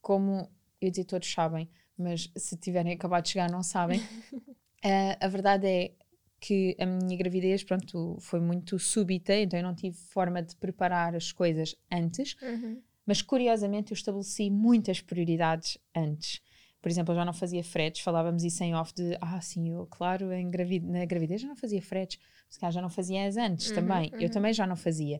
como, 0.00 0.48
eu 0.80 0.90
dizer 0.90 1.04
todos 1.04 1.30
sabem, 1.30 1.68
mas 1.96 2.30
se 2.36 2.56
tiverem 2.56 2.92
acabado 2.92 3.24
de 3.24 3.30
chegar 3.30 3.50
não 3.50 3.62
sabem. 3.62 4.00
Ah, 4.86 5.16
a 5.24 5.28
verdade 5.28 5.66
é 5.66 5.94
que 6.38 6.76
a 6.78 6.84
minha 6.84 7.16
gravidez, 7.16 7.64
pronto, 7.64 8.18
foi 8.20 8.38
muito 8.38 8.78
súbita, 8.78 9.34
então 9.34 9.58
eu 9.58 9.62
não 9.62 9.74
tive 9.74 9.96
forma 9.96 10.42
de 10.42 10.54
preparar 10.56 11.14
as 11.14 11.32
coisas 11.32 11.74
antes, 11.90 12.36
Uhum. 12.42 12.82
mas 13.06 13.22
curiosamente 13.22 13.92
eu 13.92 13.94
estabeleci 13.94 14.50
muitas 14.50 15.00
prioridades 15.00 15.78
antes. 15.96 16.42
Por 16.84 16.90
exemplo, 16.90 17.12
eu 17.14 17.16
já 17.16 17.24
não 17.24 17.32
fazia 17.32 17.64
fretes, 17.64 18.02
falávamos 18.02 18.44
isso 18.44 18.62
em 18.62 18.74
off 18.74 18.92
de, 18.94 19.16
ah, 19.18 19.40
sim, 19.40 19.70
eu, 19.70 19.86
claro, 19.86 20.30
em 20.30 20.50
gravid 20.50 20.84
na 20.86 21.02
gravidez 21.06 21.40
já 21.40 21.48
não 21.48 21.56
fazia 21.56 21.80
fretes, 21.80 22.18
se 22.50 22.60
calhar 22.60 22.72
já 22.72 22.82
não 22.82 22.90
fazia 22.90 23.26
as 23.26 23.38
antes 23.38 23.70
Uhum, 23.70 23.76
também, 23.76 24.10
eu 24.12 24.24
uhum. 24.24 24.28
também 24.28 24.52
já 24.52 24.66
não 24.66 24.76
fazia. 24.76 25.18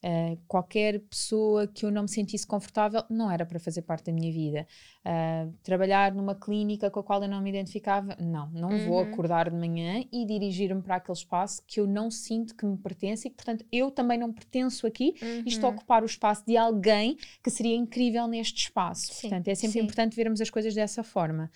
Uh, 0.00 0.38
qualquer 0.46 1.00
pessoa 1.00 1.66
que 1.66 1.84
eu 1.84 1.90
não 1.90 2.02
me 2.02 2.08
sentisse 2.08 2.46
confortável 2.46 3.02
não 3.10 3.28
era 3.28 3.44
para 3.44 3.58
fazer 3.58 3.82
parte 3.82 4.04
da 4.06 4.12
minha 4.12 4.30
vida. 4.32 4.64
Uh, 5.04 5.52
trabalhar 5.64 6.14
numa 6.14 6.36
clínica 6.36 6.88
com 6.88 7.00
a 7.00 7.02
qual 7.02 7.20
eu 7.20 7.28
não 7.28 7.40
me 7.42 7.50
identificava, 7.50 8.16
não, 8.20 8.48
não 8.52 8.78
vou 8.78 9.02
Uhum. 9.02 9.12
acordar 9.12 9.50
de 9.50 9.56
manhã 9.56 10.04
e 10.12 10.24
dirigir-me 10.24 10.80
para 10.82 10.96
aquele 10.96 11.18
espaço 11.18 11.62
que 11.66 11.80
eu 11.80 11.86
não 11.88 12.12
sinto 12.12 12.54
que 12.54 12.64
me 12.64 12.76
pertence 12.76 13.26
e 13.26 13.30
que, 13.30 13.36
portanto, 13.36 13.66
eu 13.72 13.90
também 13.90 14.16
não 14.16 14.32
pertenço 14.32 14.86
aqui 14.86 15.14
e 15.44 15.48
estou 15.48 15.66
a 15.68 15.72
Uhum. 15.72 15.76
ocupar 15.78 16.02
o 16.04 16.06
espaço 16.06 16.44
de 16.46 16.56
alguém 16.56 17.16
que 17.42 17.50
seria 17.50 17.74
incrível 17.74 18.28
neste 18.28 18.62
espaço. 18.62 19.12
Sim, 19.12 19.28
Portanto, 19.30 19.48
é 19.48 19.54
sempre 19.56 19.80
sim. 19.80 19.84
importante 19.84 20.14
vermos 20.14 20.40
as 20.40 20.48
coisas 20.48 20.74
dessa 20.76 21.02
forma. 21.02 21.50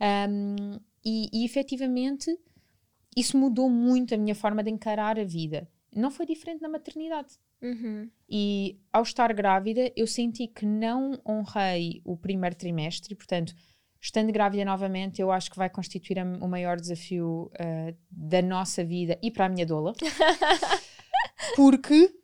Um, 0.00 0.78
e, 1.04 1.28
e 1.32 1.44
efetivamente, 1.44 2.38
isso 3.16 3.36
mudou 3.36 3.68
muito 3.68 4.14
a 4.14 4.16
minha 4.18 4.34
forma 4.34 4.62
de 4.62 4.70
encarar 4.70 5.18
a 5.18 5.24
vida. 5.24 5.68
Não 5.94 6.10
foi 6.10 6.24
diferente 6.24 6.62
na 6.62 6.68
maternidade. 6.68 7.34
Uhum. 7.62 8.08
E 8.28 8.78
ao 8.92 9.02
estar 9.02 9.32
grávida, 9.34 9.92
eu 9.96 10.06
senti 10.06 10.46
que 10.46 10.64
não 10.64 11.20
honrei 11.28 12.00
o 12.04 12.16
primeiro 12.16 12.56
trimestre, 12.56 13.14
portanto, 13.14 13.54
estando 14.00 14.32
grávida 14.32 14.64
novamente, 14.64 15.20
eu 15.20 15.30
acho 15.30 15.50
que 15.50 15.58
vai 15.58 15.68
constituir 15.68 16.18
a- 16.18 16.24
o 16.24 16.48
maior 16.48 16.80
desafio 16.80 17.50
ah, 17.58 17.92
da 18.10 18.40
nossa 18.40 18.82
vida 18.84 19.18
e 19.22 19.30
para 19.30 19.46
a 19.46 19.48
minha 19.48 19.66
doula. 19.66 19.92
Porque, 21.56 22.14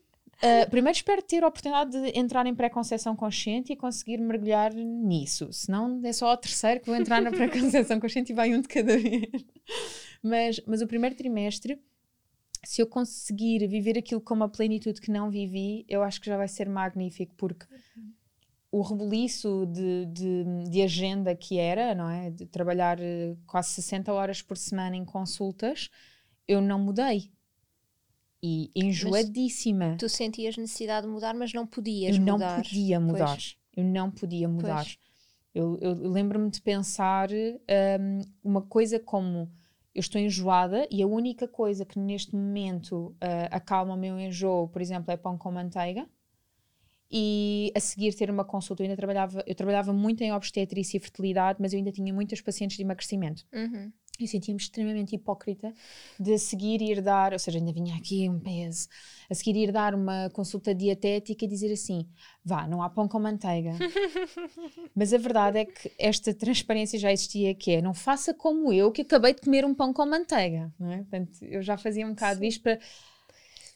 ah, 0.42 0.66
primeiro, 0.70 0.96
espero 0.96 1.22
ter 1.22 1.42
a 1.44 1.48
oportunidade 1.48 1.90
de 1.90 2.18
entrar 2.18 2.46
em 2.46 2.54
pré-conceição 2.54 3.14
consciente 3.16 3.72
e 3.72 3.76
conseguir 3.76 4.18
mergulhar 4.18 4.72
nisso. 4.74 5.52
Senão, 5.52 6.00
é 6.04 6.12
só 6.12 6.32
o 6.32 6.36
terceiro 6.36 6.80
que 6.80 6.86
vou 6.86 6.96
entrar 6.96 7.20
na 7.20 7.30
pré-conceição 7.32 8.00
consciente 8.00 8.32
e 8.32 8.34
vai 8.34 8.54
um 8.54 8.60
de 8.60 8.68
cada 8.68 8.96
vez. 8.96 9.28
Mas, 10.22 10.60
mas 10.66 10.82
o 10.82 10.86
primeiro 10.86 11.14
trimestre 11.14 11.78
se 12.66 12.82
eu 12.82 12.86
conseguir 12.86 13.66
viver 13.68 13.96
aquilo 13.96 14.20
com 14.20 14.34
uma 14.34 14.48
plenitude 14.48 15.00
que 15.00 15.10
não 15.10 15.30
vivi, 15.30 15.84
eu 15.88 16.02
acho 16.02 16.20
que 16.20 16.26
já 16.26 16.36
vai 16.36 16.48
ser 16.48 16.68
magnífico, 16.68 17.34
porque 17.36 17.64
o 18.70 18.82
rebuliço 18.82 19.66
de, 19.66 20.06
de, 20.06 20.44
de 20.68 20.82
agenda 20.82 21.34
que 21.34 21.58
era, 21.58 21.94
não 21.94 22.10
é? 22.10 22.30
De 22.30 22.44
trabalhar 22.44 22.98
eh, 23.00 23.36
quase 23.46 23.70
60 23.70 24.12
horas 24.12 24.42
por 24.42 24.56
semana 24.56 24.96
em 24.96 25.04
consultas, 25.04 25.88
eu 26.46 26.60
não 26.60 26.78
mudei. 26.78 27.30
E 28.42 28.70
enjoadíssima. 28.74 29.96
Tu 29.96 30.08
sentias 30.08 30.56
necessidade 30.56 31.06
de 31.06 31.12
mudar, 31.12 31.34
mas 31.34 31.52
não 31.52 31.66
podias 31.66 32.16
Eu 32.16 32.22
não 32.22 32.34
mudar. 32.34 32.62
podia 32.62 33.00
mudar. 33.00 33.26
Pois. 33.28 33.56
Eu 33.76 33.84
não 33.84 34.10
podia 34.10 34.48
mudar. 34.48 34.84
Pois. 34.84 34.98
Eu, 35.54 35.78
eu 35.80 35.94
lembro-me 36.10 36.50
de 36.50 36.60
pensar 36.60 37.30
hum, 37.30 38.20
uma 38.44 38.60
coisa 38.60 38.98
como 38.98 39.50
eu 39.96 40.00
estou 40.00 40.20
enjoada 40.20 40.86
e 40.90 41.02
a 41.02 41.06
única 41.06 41.48
coisa 41.48 41.86
que 41.86 41.98
neste 41.98 42.36
momento 42.36 43.16
uh, 43.22 43.48
acalma 43.50 43.94
o 43.94 43.96
meu 43.96 44.20
enjoo, 44.20 44.68
por 44.68 44.82
exemplo, 44.82 45.10
é 45.10 45.16
pão 45.16 45.38
com 45.38 45.50
manteiga. 45.50 46.06
E 47.10 47.72
a 47.74 47.80
seguir 47.80 48.12
ter 48.14 48.28
uma 48.28 48.44
consulta, 48.44 48.82
eu 48.82 48.84
ainda 48.84 48.96
trabalhava, 48.96 49.42
eu 49.46 49.54
trabalhava 49.54 49.92
muito 49.92 50.22
em 50.22 50.32
obstetrícia 50.32 50.98
e 50.98 51.00
fertilidade, 51.00 51.58
mas 51.62 51.72
eu 51.72 51.78
ainda 51.78 51.90
tinha 51.90 52.12
muitas 52.12 52.42
pacientes 52.42 52.76
de 52.76 52.82
emagrecimento. 52.82 53.46
Uhum. 53.54 53.90
Eu 54.18 54.26
sentia-me 54.26 54.60
extremamente 54.60 55.14
hipócrita 55.14 55.72
de 56.18 56.38
seguir 56.38 56.80
ir 56.80 57.02
dar, 57.02 57.32
ou 57.32 57.38
seja, 57.38 57.58
ainda 57.58 57.72
vinha 57.72 57.96
aqui 57.96 58.28
um 58.28 58.40
peso, 58.40 58.88
a 59.30 59.34
seguir 59.34 59.56
ir 59.56 59.72
dar 59.72 59.94
uma 59.94 60.30
consulta 60.30 60.74
dietética 60.74 61.44
e 61.44 61.48
dizer 61.48 61.72
assim: 61.72 62.06
vá, 62.44 62.66
não 62.66 62.82
há 62.82 62.88
pão 62.88 63.06
com 63.06 63.18
manteiga. 63.18 63.72
Mas 64.94 65.12
a 65.12 65.18
verdade 65.18 65.58
é 65.58 65.64
que 65.64 65.92
esta 65.98 66.32
transparência 66.32 66.98
já 66.98 67.12
existia, 67.12 67.54
que 67.54 67.72
é: 67.72 67.82
não 67.82 67.92
faça 67.92 68.32
como 68.32 68.72
eu, 68.72 68.90
que 68.90 69.02
acabei 69.02 69.34
de 69.34 69.42
comer 69.42 69.64
um 69.64 69.74
pão 69.74 69.92
com 69.92 70.06
manteiga. 70.06 70.72
Não 70.78 70.90
é? 70.90 70.98
Portanto, 70.98 71.38
eu 71.42 71.62
já 71.62 71.76
fazia 71.76 72.06
um 72.06 72.10
bocado 72.10 72.40
Sim. 72.40 72.46
isto 72.46 72.62
para 72.62 72.78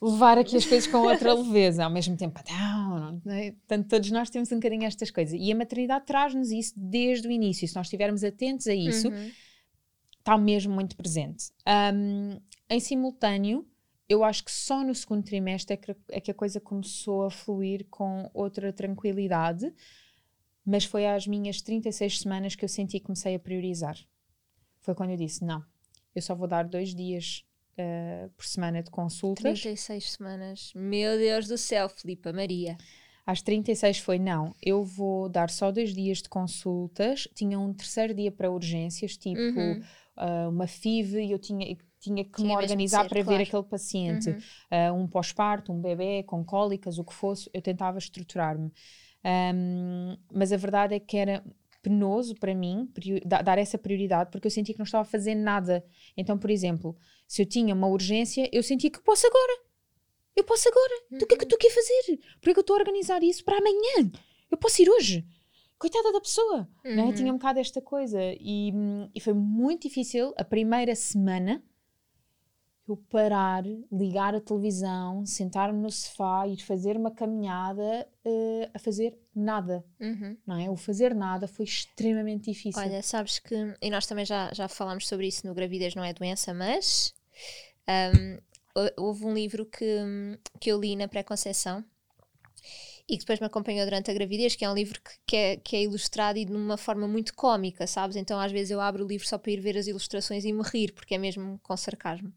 levar 0.02 0.38
aqui 0.38 0.56
as 0.56 0.64
coisas 0.64 0.90
com 0.90 0.98
outra 0.98 1.34
leveza, 1.34 1.84
ao 1.84 1.90
mesmo 1.90 2.16
tempo, 2.16 2.40
não, 2.48 3.20
não 3.22 3.34
é? 3.34 3.50
Portanto, 3.50 3.88
todos 3.88 4.10
nós 4.10 4.30
temos 4.30 4.50
um 4.50 4.56
bocadinho 4.56 4.84
estas 4.84 5.10
coisas. 5.10 5.38
E 5.38 5.52
a 5.52 5.54
maternidade 5.54 6.06
traz-nos 6.06 6.50
isso 6.50 6.72
desde 6.76 7.28
o 7.28 7.30
início. 7.30 7.68
Se 7.68 7.76
nós 7.76 7.86
estivermos 7.86 8.24
atentos 8.24 8.66
a 8.66 8.74
isso. 8.74 9.08
Uhum 9.08 9.30
está 10.30 10.38
mesmo 10.38 10.72
muito 10.72 10.96
presente. 10.96 11.50
Um, 11.66 12.40
em 12.68 12.78
simultâneo, 12.78 13.66
eu 14.08 14.22
acho 14.22 14.44
que 14.44 14.52
só 14.52 14.84
no 14.84 14.94
segundo 14.94 15.24
trimestre 15.24 15.74
é 15.74 15.76
que, 15.76 15.96
é 16.08 16.20
que 16.20 16.30
a 16.30 16.34
coisa 16.34 16.60
começou 16.60 17.24
a 17.24 17.30
fluir 17.30 17.86
com 17.90 18.30
outra 18.32 18.72
tranquilidade, 18.72 19.72
mas 20.64 20.84
foi 20.84 21.06
às 21.06 21.26
minhas 21.26 21.60
36 21.60 22.20
semanas 22.20 22.54
que 22.54 22.64
eu 22.64 22.68
senti 22.68 23.00
que 23.00 23.06
comecei 23.06 23.34
a 23.34 23.40
priorizar. 23.40 23.96
Foi 24.80 24.94
quando 24.94 25.10
eu 25.10 25.16
disse: 25.16 25.44
não, 25.44 25.64
eu 26.14 26.22
só 26.22 26.34
vou 26.34 26.46
dar 26.46 26.64
dois 26.64 26.94
dias 26.94 27.44
uh, 27.72 28.30
por 28.30 28.44
semana 28.44 28.82
de 28.82 28.90
consultas. 28.90 29.60
36 29.60 30.12
semanas, 30.12 30.72
meu 30.74 31.18
Deus 31.18 31.48
do 31.48 31.58
céu, 31.58 31.88
Filipa 31.88 32.32
Maria. 32.32 32.76
Às 33.26 33.42
36 33.42 33.98
foi 33.98 34.18
não, 34.18 34.54
eu 34.62 34.82
vou 34.84 35.28
dar 35.28 35.50
só 35.50 35.70
dois 35.70 35.94
dias 35.94 36.18
de 36.18 36.28
consultas. 36.28 37.28
Tinha 37.34 37.58
um 37.58 37.72
terceiro 37.72 38.14
dia 38.14 38.30
para 38.30 38.50
urgências, 38.50 39.16
tipo. 39.16 39.40
Uhum 39.40 39.82
uh, 40.16 40.48
uma 40.48 40.66
FIV 40.66 41.24
e 41.24 41.32
eu 41.32 41.38
tinha, 41.38 41.76
tinha 41.98 42.24
que 42.24 42.32
tinha 42.32 42.48
me 42.48 42.56
organizar 42.56 43.02
ser, 43.02 43.08
para 43.08 43.24
claro. 43.24 43.38
ver 43.38 43.44
aquele 43.44 43.62
paciente. 43.62 44.30
Uhum. 44.30 44.38
Uh, 44.96 45.02
um 45.02 45.06
pós-parto, 45.06 45.72
um 45.72 45.80
bebê 45.80 46.22
com 46.22 46.44
cólicas, 46.44 46.98
o 46.98 47.04
que 47.04 47.14
fosse, 47.14 47.50
eu 47.52 47.62
tentava 47.62 47.98
estruturar-me. 47.98 48.72
Um, 49.24 50.16
mas 50.32 50.52
a 50.52 50.56
verdade 50.56 50.94
é 50.94 51.00
que 51.00 51.16
era 51.16 51.44
penoso 51.82 52.34
para 52.34 52.54
mim 52.54 52.90
dar 53.26 53.58
essa 53.58 53.78
prioridade 53.78 54.30
porque 54.30 54.46
eu 54.46 54.50
sentia 54.50 54.74
que 54.74 54.78
não 54.78 54.84
estava 54.84 55.02
a 55.02 55.10
fazer 55.10 55.34
nada. 55.34 55.84
Então, 56.16 56.38
por 56.38 56.50
exemplo, 56.50 56.96
se 57.26 57.42
eu 57.42 57.46
tinha 57.46 57.74
uma 57.74 57.86
urgência, 57.86 58.48
eu 58.52 58.62
sentia 58.62 58.90
que 58.90 59.00
posso 59.00 59.26
agora. 59.26 59.62
Eu 60.36 60.44
posso 60.44 60.68
agora. 60.68 60.94
Uhum. 61.10 61.18
o 61.18 61.26
que 61.26 61.34
é 61.34 61.38
que 61.38 61.46
tu 61.46 61.56
quer 61.56 61.70
fazer? 61.70 62.18
Por 62.40 62.52
que 62.52 62.58
eu 62.58 62.62
estou 62.62 62.76
a 62.76 62.78
organizar 62.78 63.22
isso 63.22 63.44
para 63.44 63.58
amanhã? 63.58 64.10
Eu 64.50 64.56
posso 64.56 64.82
ir 64.82 64.88
hoje 64.88 65.26
coitada 65.80 66.12
da 66.12 66.20
pessoa, 66.20 66.68
uhum. 66.84 66.94
né? 66.94 67.12
tinha 67.14 67.32
um 67.32 67.38
bocado 67.38 67.58
esta 67.58 67.80
coisa 67.80 68.20
e, 68.22 68.70
e 69.14 69.20
foi 69.20 69.32
muito 69.32 69.88
difícil 69.88 70.34
a 70.36 70.44
primeira 70.44 70.94
semana 70.94 71.62
eu 72.86 72.96
parar, 72.96 73.62
ligar 73.90 74.34
a 74.34 74.40
televisão, 74.40 75.24
sentar-me 75.24 75.80
no 75.80 75.90
sofá 75.90 76.46
e 76.48 76.60
fazer 76.60 76.96
uma 76.96 77.10
caminhada 77.10 78.06
uh, 78.24 78.70
a 78.74 78.78
fazer 78.80 79.16
nada, 79.34 79.84
uhum. 80.00 80.36
não 80.44 80.58
é? 80.58 80.68
O 80.68 80.76
fazer 80.76 81.14
nada 81.14 81.46
foi 81.46 81.64
extremamente 81.64 82.50
difícil. 82.50 82.82
Olha, 82.82 83.00
sabes 83.00 83.38
que, 83.38 83.54
e 83.80 83.90
nós 83.90 84.06
também 84.06 84.24
já, 84.24 84.52
já 84.52 84.66
falámos 84.66 85.06
sobre 85.06 85.28
isso 85.28 85.46
no 85.46 85.54
Gravidez 85.54 85.94
Não 85.94 86.04
é 86.04 86.12
Doença, 86.12 86.52
mas 86.52 87.14
um, 87.88 88.38
houve 88.96 89.24
um 89.24 89.32
livro 89.32 89.64
que, 89.64 89.86
que 90.58 90.70
eu 90.70 90.80
li 90.80 90.96
na 90.96 91.06
pré-conceição 91.06 91.84
e 93.10 93.14
que 93.14 93.24
depois 93.24 93.40
me 93.40 93.46
acompanhou 93.46 93.84
durante 93.84 94.08
a 94.08 94.14
gravidez, 94.14 94.54
que 94.54 94.64
é 94.64 94.70
um 94.70 94.74
livro 94.74 95.00
que, 95.02 95.10
que, 95.26 95.36
é, 95.36 95.56
que 95.56 95.74
é 95.74 95.82
ilustrado 95.82 96.38
e 96.38 96.44
de 96.44 96.52
uma 96.52 96.76
forma 96.76 97.08
muito 97.08 97.34
cómica, 97.34 97.84
sabes? 97.84 98.14
Então 98.14 98.38
às 98.38 98.52
vezes 98.52 98.70
eu 98.70 98.80
abro 98.80 99.04
o 99.04 99.08
livro 99.08 99.26
só 99.26 99.36
para 99.36 99.50
ir 99.50 99.60
ver 99.60 99.76
as 99.76 99.88
ilustrações 99.88 100.44
e 100.44 100.52
me 100.52 100.62
rir, 100.62 100.92
porque 100.92 101.16
é 101.16 101.18
mesmo 101.18 101.58
com 101.60 101.76
sarcasmo. 101.76 102.32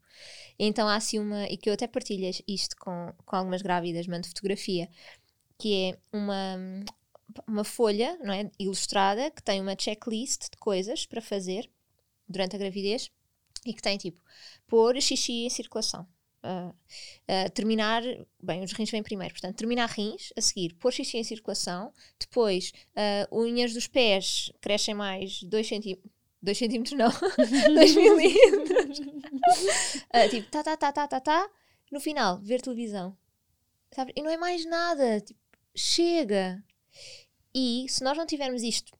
Então 0.58 0.88
há 0.88 0.96
assim 0.96 1.20
uma, 1.20 1.46
e 1.46 1.58
que 1.58 1.70
eu 1.70 1.74
até 1.75 1.86
partilho 1.86 2.27
isto 2.48 2.75
com, 2.77 3.13
com 3.24 3.36
algumas 3.36 3.62
grávidas, 3.62 4.08
mando 4.08 4.27
fotografia, 4.27 4.89
que 5.60 5.92
é 5.92 5.98
uma, 6.12 6.58
uma 7.48 7.63
folha 7.63 8.18
não 8.24 8.34
é, 8.34 8.50
ilustrada 8.58 9.30
que 9.30 9.44
tem 9.44 9.62
uma 9.62 9.75
checklist 9.77 10.50
de 10.50 10.58
coisas 10.58 11.06
para 11.06 11.22
fazer 11.22 11.70
durante 12.27 12.56
a 12.56 12.60
gravidez 12.60 13.12
e 13.63 13.75
que 13.75 13.82
tem 13.82 13.96
tipo 13.98 14.20
pôr 14.68 15.00
xixi 15.00 15.46
em 15.46 15.50
circulação 15.51 16.08
Uh, 16.43 16.69
uh, 16.69 17.50
terminar, 17.53 18.03
bem, 18.41 18.63
os 18.63 18.73
rins 18.73 18.91
vêm 18.91 19.01
primeiro, 19.01 19.33
portanto, 19.33 19.55
terminar 19.55 19.89
rins, 19.89 20.33
a 20.35 20.41
seguir, 20.41 20.73
pôr 20.73 20.91
xixi 20.91 21.17
em 21.17 21.23
circulação, 21.23 21.93
depois, 22.19 22.73
uh, 22.97 23.39
unhas 23.39 23.73
dos 23.73 23.88
pés 23.88 24.51
crescem 24.59 24.93
mais 24.93 25.41
2 25.43 25.67
centímetros. 25.67 26.12
2 26.41 26.57
centímetros 26.57 26.97
não, 26.97 27.09
2 27.73 27.95
milímetros. 27.95 29.00
tipo, 30.29 30.51
tá, 30.51 30.62
tá, 30.62 30.75
tá, 30.75 30.91
tá, 30.91 31.07
tá, 31.07 31.19
tá. 31.21 31.50
No 31.89 32.01
final, 32.01 32.41
ver 32.41 32.62
televisão. 32.62 33.15
Sabe? 33.95 34.12
E 34.15 34.21
não 34.21 34.29
é 34.29 34.35
mais 34.35 34.65
nada. 34.65 35.21
Tipo, 35.21 35.39
chega. 35.73 36.62
E 37.55 37.85
se 37.88 38.03
nós 38.03 38.17
não 38.17 38.25
tivermos 38.25 38.63
isto, 38.63 38.91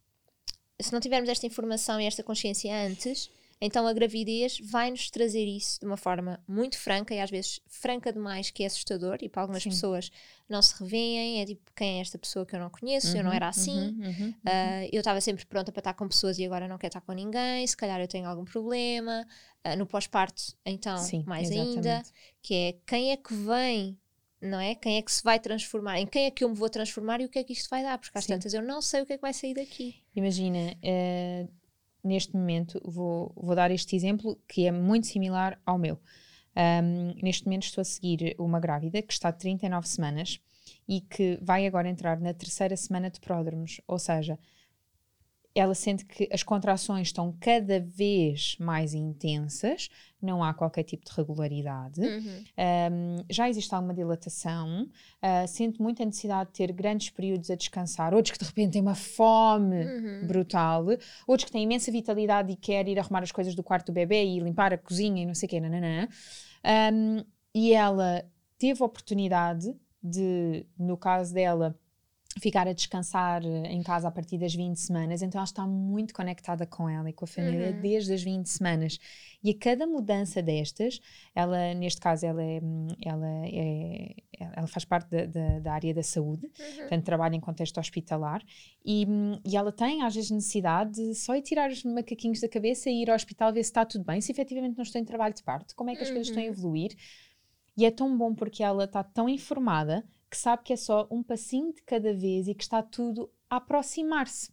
se 0.80 0.94
não 0.94 1.00
tivermos 1.00 1.30
esta 1.30 1.46
informação 1.46 2.00
e 2.00 2.06
esta 2.06 2.24
consciência 2.24 2.74
antes, 2.74 3.30
então 3.62 3.88
a 3.88 3.94
gravidez 3.94 4.60
vai-nos 4.62 5.10
trazer 5.10 5.46
isso 5.46 5.80
de 5.80 5.86
uma 5.86 5.98
forma 5.98 6.42
muito 6.48 6.78
franca 6.78 7.14
e 7.14 7.20
às 7.20 7.30
vezes 7.30 7.60
franca 7.68 8.12
demais, 8.12 8.52
que 8.52 8.64
é 8.64 8.66
assustador, 8.66 9.18
e 9.22 9.30
para 9.30 9.42
algumas 9.42 9.64
Sim. 9.64 9.70
pessoas 9.70 10.12
não 10.50 10.62
se 10.62 10.82
revêem, 10.82 11.42
é 11.42 11.46
tipo, 11.46 11.62
quem 11.76 11.98
é 11.98 12.02
esta 12.02 12.18
pessoa 12.18 12.46
que 12.46 12.56
eu 12.56 12.60
não 12.60 12.70
conheço, 12.70 13.12
uhum, 13.12 13.18
eu 13.18 13.24
não 13.24 13.30
uhum, 13.32 13.36
era 13.36 13.48
assim, 13.48 13.72
uhum, 13.72 14.06
uhum, 14.06 14.30
uh, 14.30 14.90
eu 14.92 15.00
estava 15.00 15.22
sempre 15.22 15.46
pronta 15.46 15.72
para 15.72 15.80
estar 15.80 15.94
com 15.94 16.08
pessoas 16.08 16.38
e 16.38 16.46
agora 16.46 16.68
não 16.68 16.78
quero 16.78 16.90
estar 16.90 17.02
com 17.02 17.14
ninguém, 17.14 17.66
se 17.66 17.78
calhar 17.78 18.00
eu 18.00 18.08
tenho 18.08 18.28
algum 18.28 18.46
problema, 18.46 19.26
uh, 19.66 19.78
no 19.78 19.86
pós-parto, 19.86 20.56
então, 20.66 20.98
Sim, 20.98 21.24
mais 21.26 21.50
exatamente. 21.50 21.76
ainda, 21.76 22.04
que 22.42 22.54
é 22.54 22.76
quem 22.86 23.12
é 23.12 23.18
que 23.18 23.34
vem 23.34 23.98
não 24.44 24.60
é? 24.60 24.76
Quem 24.76 24.98
é 24.98 25.02
que 25.02 25.12
se 25.12 25.24
vai 25.24 25.40
transformar? 25.40 26.00
Em 26.00 26.06
quem 26.06 26.26
é 26.26 26.32
que 26.32 26.44
eu 26.44 26.50
me 26.50 26.56
vou 26.56 26.70
transformar 26.70 27.22
e 27.22 27.26
o 27.26 27.30
que 27.30 27.40
é 27.40 27.44
que 27.44 27.54
isto 27.54 27.70
vai 27.70 27.82
dar? 27.82 27.98
Porque 27.98 28.18
às 28.18 28.26
Sim. 28.26 28.34
tantas 28.34 28.54
eu 28.54 28.62
não 28.62 28.82
sei 28.82 29.02
o 29.02 29.06
que 29.06 29.14
é 29.14 29.16
que 29.16 29.22
vai 29.22 29.34
sair 29.34 29.54
daqui. 29.54 29.96
Imagina, 30.16 30.74
uh, 30.84 31.50
neste 32.04 32.36
momento, 32.36 32.82
vou, 32.84 33.32
vou 33.36 33.56
dar 33.56 33.72
este 33.72 33.96
exemplo 33.96 34.40
que 34.48 34.66
é 34.66 34.72
muito 34.72 35.08
similar 35.08 35.60
ao 35.66 35.78
meu. 35.78 36.00
Um, 36.56 37.16
neste 37.22 37.46
momento 37.46 37.64
estou 37.64 37.82
a 37.82 37.86
seguir 37.86 38.36
uma 38.38 38.60
grávida 38.60 39.02
que 39.02 39.12
está 39.12 39.32
de 39.32 39.40
39 39.40 39.88
semanas 39.88 40.40
e 40.88 41.02
que 41.02 41.40
vai 41.42 41.66
agora 41.66 41.90
entrar 41.90 42.20
na 42.20 42.34
terceira 42.34 42.78
semana 42.78 43.10
de 43.10 43.20
pródromos, 43.20 43.82
ou 43.88 43.98
seja, 43.98 44.38
ela 45.56 45.76
sente 45.76 46.04
que 46.06 46.28
as 46.32 46.42
contrações 46.42 47.10
estão 47.10 47.36
cada 47.40 47.80
vez 47.80 48.56
mais 48.60 48.94
intensas, 48.94 49.90
não 50.22 50.44
há 50.44 50.54
qualquer 50.54 50.84
tipo 50.84 51.06
de 51.06 51.12
regularidade, 51.16 52.02
uhum. 52.02 52.44
um, 52.92 53.26
já 53.30 53.48
existe 53.48 53.74
alguma 53.76 53.94
dilatação, 53.94 54.84
uh, 54.84 55.48
sente 55.48 55.82
muita 55.82 56.04
necessidade 56.04 56.50
de 56.50 56.56
ter 56.56 56.72
grandes 56.72 57.10
períodos 57.12 57.52
a 57.52 57.56
descansar, 57.56 58.14
outros 58.14 58.32
que 58.32 58.44
de 58.44 58.46
repente 58.46 58.74
têm 58.74 58.82
uma 58.82 58.96
fome 58.96 59.84
uhum. 59.84 60.28
brutal, 60.28 60.86
outros 61.28 61.46
que 61.46 61.52
têm 61.52 61.64
imensa 61.64 61.92
vitalidade 61.92 62.52
e 62.52 62.56
querem 62.56 62.94
ir 62.94 63.00
arrumar 63.00 63.22
as 63.22 63.32
coisas 63.32 63.54
do 63.54 63.62
quarto 63.64 63.88
do 63.88 63.94
bebê 63.94 64.26
e 64.26 64.40
limpar 64.40 64.74
a 64.74 64.78
cozinha 64.78 65.22
e 65.22 65.26
não 65.26 65.36
sei 65.36 65.46
o 65.46 65.50
quê, 65.50 65.60
nananã. 65.60 66.08
Um, 66.92 67.24
e 67.54 67.74
ela 67.74 68.26
teve 68.58 68.82
a 68.82 68.86
oportunidade 68.86 69.76
de, 70.02 70.66
no 70.78 70.98
caso 70.98 71.34
dela, 71.34 71.78
ficar 72.40 72.68
a 72.68 72.74
descansar 72.74 73.46
eh, 73.46 73.72
em 73.72 73.84
casa 73.84 74.08
a 74.08 74.12
partir 74.12 74.38
das 74.38 74.54
20 74.54 74.76
semanas, 74.78 75.22
então 75.22 75.40
ela 75.40 75.46
está 75.46 75.66
muito 75.68 76.14
conectada 76.14 76.66
com 76.66 76.90
ela 76.90 77.10
e 77.10 77.14
com 77.14 77.26
a 77.26 77.28
família 77.28 77.72
uhum. 77.72 77.82
desde 77.82 78.14
as 78.14 78.24
20 78.24 78.48
semanas. 78.48 79.00
E 79.44 79.52
a 79.52 79.58
cada 79.58 79.86
mudança 79.86 80.42
destas, 80.42 81.00
ela, 81.36 81.74
neste 81.74 82.02
caso, 82.02 82.26
ela, 82.26 82.44
é, 82.44 82.60
ela, 83.04 83.28
é, 83.46 84.16
ela 84.40 84.68
faz 84.68 84.86
parte 84.86 85.10
da, 85.10 85.26
da, 85.26 85.60
da 85.60 85.74
área 85.74 85.94
da 85.94 86.04
saúde, 86.04 86.46
uhum. 86.46 86.78
portanto, 86.78 87.04
trabalha 87.04 87.36
em 87.36 87.40
contexto 87.40 87.80
hospitalar, 87.80 88.42
e, 88.86 89.06
e 89.46 89.56
ela 89.56 89.72
tem, 89.72 90.02
às 90.02 90.16
vezes, 90.16 90.32
necessidade 90.32 90.94
de 90.94 91.16
só 91.16 91.36
ir 91.36 91.42
tirar 91.42 91.70
os 91.70 91.84
macaquinhos 91.84 92.40
da 92.40 92.50
cabeça 92.50 92.90
e 92.90 93.02
ir 93.02 93.10
ao 93.10 93.16
hospital 93.16 93.54
ver 93.54 93.64
se 93.64 93.70
está 93.70 93.86
tudo 93.86 94.06
bem, 94.06 94.22
se 94.22 94.32
efetivamente 94.32 94.76
não 94.76 94.84
estou 94.84 95.00
em 95.00 95.06
trabalho 95.06 95.34
de 95.34 95.44
parto, 95.44 95.76
como 95.76 95.90
é 95.90 95.96
que 95.96 96.02
as 96.02 96.08
uhum. 96.10 96.16
coisas 96.16 96.30
estão 96.30 96.44
a 96.44 96.46
uhum. 96.46 96.52
evoluir. 96.52 96.96
E 97.76 97.86
é 97.86 97.92
tão 97.92 98.16
bom 98.16 98.36
porque 98.36 98.64
ela 98.64 98.84
está 98.84 99.04
tão 99.04 99.28
informada 99.28 100.06
que 100.34 100.38
sabe 100.40 100.64
que 100.64 100.74
é 100.74 100.76
só 100.76 101.08
um 101.12 101.22
passinho 101.22 101.72
de 101.72 101.84
cada 101.84 102.12
vez 102.12 102.48
e 102.48 102.56
que 102.56 102.64
está 102.64 102.82
tudo 102.82 103.30
a 103.48 103.58
aproximar-se. 103.58 104.52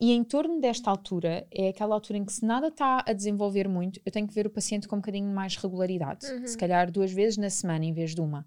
E 0.00 0.10
em 0.10 0.24
torno 0.24 0.60
desta 0.60 0.90
altura, 0.90 1.46
é 1.52 1.68
aquela 1.68 1.94
altura 1.94 2.18
em 2.18 2.24
que 2.24 2.32
se 2.32 2.44
nada 2.44 2.66
está 2.66 3.04
a 3.06 3.12
desenvolver 3.12 3.68
muito, 3.68 4.00
eu 4.04 4.10
tenho 4.10 4.26
que 4.26 4.34
ver 4.34 4.44
o 4.48 4.50
paciente 4.50 4.88
com 4.88 4.96
um 4.96 4.98
bocadinho 4.98 5.32
mais 5.32 5.54
regularidade. 5.56 6.26
Uhum. 6.26 6.44
Se 6.44 6.58
calhar 6.58 6.90
duas 6.90 7.12
vezes 7.12 7.36
na 7.36 7.48
semana 7.48 7.84
em 7.84 7.92
vez 7.92 8.12
de 8.12 8.20
uma. 8.20 8.44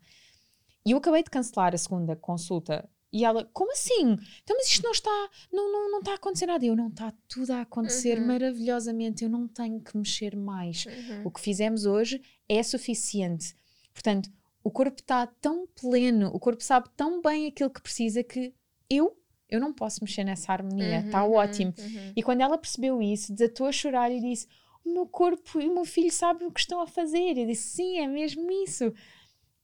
E 0.85 0.91
eu 0.91 0.97
acabei 0.97 1.23
de 1.23 1.29
cancelar 1.29 1.73
a 1.73 1.77
segunda 1.77 2.17
consulta 2.17 2.89
E 3.13 3.23
ela, 3.23 3.49
como 3.53 3.71
assim? 3.71 4.17
Então, 4.43 4.57
mas 4.57 4.67
isto 4.67 4.83
não 4.83 4.91
está, 4.91 5.29
não, 5.53 5.71
não, 5.71 5.91
não 5.91 5.99
está 5.99 6.11
a 6.11 6.15
acontecer 6.15 6.47
nada. 6.47 6.65
Eu, 6.65 6.75
não 6.75 6.89
está 6.89 7.13
tudo 7.29 7.51
a 7.51 7.61
acontecer 7.61 8.19
Uhum. 8.19 8.27
maravilhosamente, 8.27 9.23
eu 9.23 9.29
não 9.29 9.47
tenho 9.47 9.79
que 9.79 9.97
mexer 9.97 10.35
mais. 10.35 10.85
Uhum. 10.85 11.27
O 11.27 11.31
que 11.31 11.39
fizemos 11.39 11.85
hoje 11.85 12.21
é 12.49 12.61
suficiente. 12.61 13.55
Portanto, 13.93 14.29
o 14.63 14.69
corpo 14.71 14.99
está 14.99 15.25
tão 15.27 15.67
pleno, 15.79 16.27
o 16.33 16.39
corpo 16.39 16.63
sabe 16.63 16.89
tão 16.95 17.21
bem 17.21 17.47
aquilo 17.47 17.69
que 17.69 17.81
precisa 17.81 18.23
que 18.23 18.53
eu, 18.89 19.17
eu 19.49 19.59
não 19.59 19.73
posso 19.73 20.03
mexer 20.03 20.23
nessa 20.23 20.51
harmonia. 20.53 20.99
Está 20.99 21.23
Uhum, 21.25 21.33
ótimo. 21.33 21.73
uhum. 21.77 22.13
E 22.15 22.21
quando 22.23 22.41
ela 22.41 22.57
percebeu 22.57 23.01
isso, 23.01 23.33
desatou 23.33 23.67
a 23.67 23.71
chorar 23.71 24.11
e 24.11 24.19
disse: 24.19 24.47
O 24.85 24.93
meu 24.93 25.05
corpo 25.07 25.59
e 25.59 25.67
o 25.67 25.73
meu 25.73 25.85
filho 25.85 26.11
sabem 26.11 26.47
o 26.47 26.51
que 26.51 26.59
estão 26.59 26.79
a 26.81 26.87
fazer. 26.87 27.37
Eu 27.37 27.45
disse: 27.47 27.69
Sim, 27.75 27.97
é 27.99 28.07
mesmo 28.07 28.49
isso. 28.63 28.93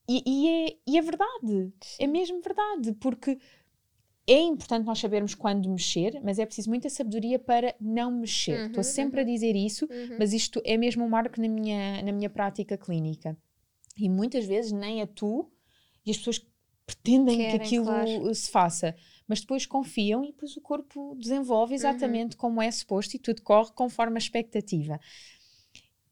E, 0.10 0.24
e 0.26 0.48
é, 0.50 0.78
e 0.88 0.98
é 0.98 1.02
verdade. 1.02 1.72
É 2.00 2.08
mesmo 2.08 2.42
verdade. 2.42 2.94
Porque 2.94 3.38
é 4.26 4.40
importante 4.40 4.86
nós 4.86 5.00
sabermos 5.00 5.36
quando 5.36 5.70
mexer, 5.70 6.20
mas 6.24 6.38
é 6.40 6.46
preciso 6.46 6.70
muita 6.70 6.90
sabedoria 6.90 7.38
para 7.40 7.76
não 7.80 8.12
mexer. 8.12 8.60
Uhum, 8.60 8.66
Estou 8.68 8.84
sempre 8.84 9.22
a 9.22 9.24
dizer 9.24 9.56
isso, 9.56 9.86
Uhum. 9.90 10.18
mas 10.20 10.34
isto 10.34 10.62
é 10.66 10.76
mesmo 10.78 11.04
um 11.06 11.10
marco 11.10 11.40
na 11.42 11.48
minha, 11.48 12.02
na 12.02 12.12
minha 12.12 12.30
prática 12.30 12.78
clínica. 12.78 13.38
E 13.98 14.10
muitas 14.10 14.46
vezes 14.46 14.72
nem 14.72 15.02
atuo 15.02 15.52
e 16.06 16.12
as 16.12 16.18
pessoas 16.18 16.46
pretendem 16.86 17.38
Querem, 17.38 17.58
que 17.60 17.64
aquilo 17.64 17.84
claro. 17.84 18.34
se 18.34 18.50
faça, 18.50 18.96
mas 19.28 19.42
depois 19.42 19.66
confiam 19.66 20.24
e 20.24 20.28
depois 20.28 20.56
o 20.56 20.62
corpo 20.62 21.16
desenvolve 21.20 21.74
exatamente 21.76 22.38
como 22.38 22.62
é 22.62 22.72
suposto 22.72 23.16
e 23.16 23.20
tudo 23.20 23.42
corre 23.42 23.72
conforme 23.74 24.16
a 24.16 24.20
expectativa. 24.20 24.98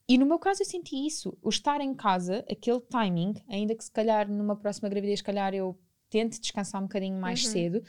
E 0.08 0.18
no 0.18 0.26
meu 0.26 0.38
caso 0.38 0.62
eu 0.62 0.66
senti 0.66 0.96
isso, 1.08 1.36
o 1.42 1.50
estar 1.50 1.82
em 1.82 1.94
casa, 1.94 2.46
aquele 2.50 2.80
timing, 2.82 3.34
ainda 3.50 3.76
que 3.76 3.84
se 3.84 3.92
calhar 3.92 4.30
numa 4.30 4.56
próxima 4.56 4.88
gravidez, 4.88 5.20
se 5.20 5.24
calhar 5.24 5.54
eu 5.54 5.78
tente 6.10 6.40
descansar 6.40 6.80
um 6.80 6.86
bocadinho 6.86 7.20
mais 7.20 7.44
Uhum. 7.44 7.52
cedo, 7.52 7.82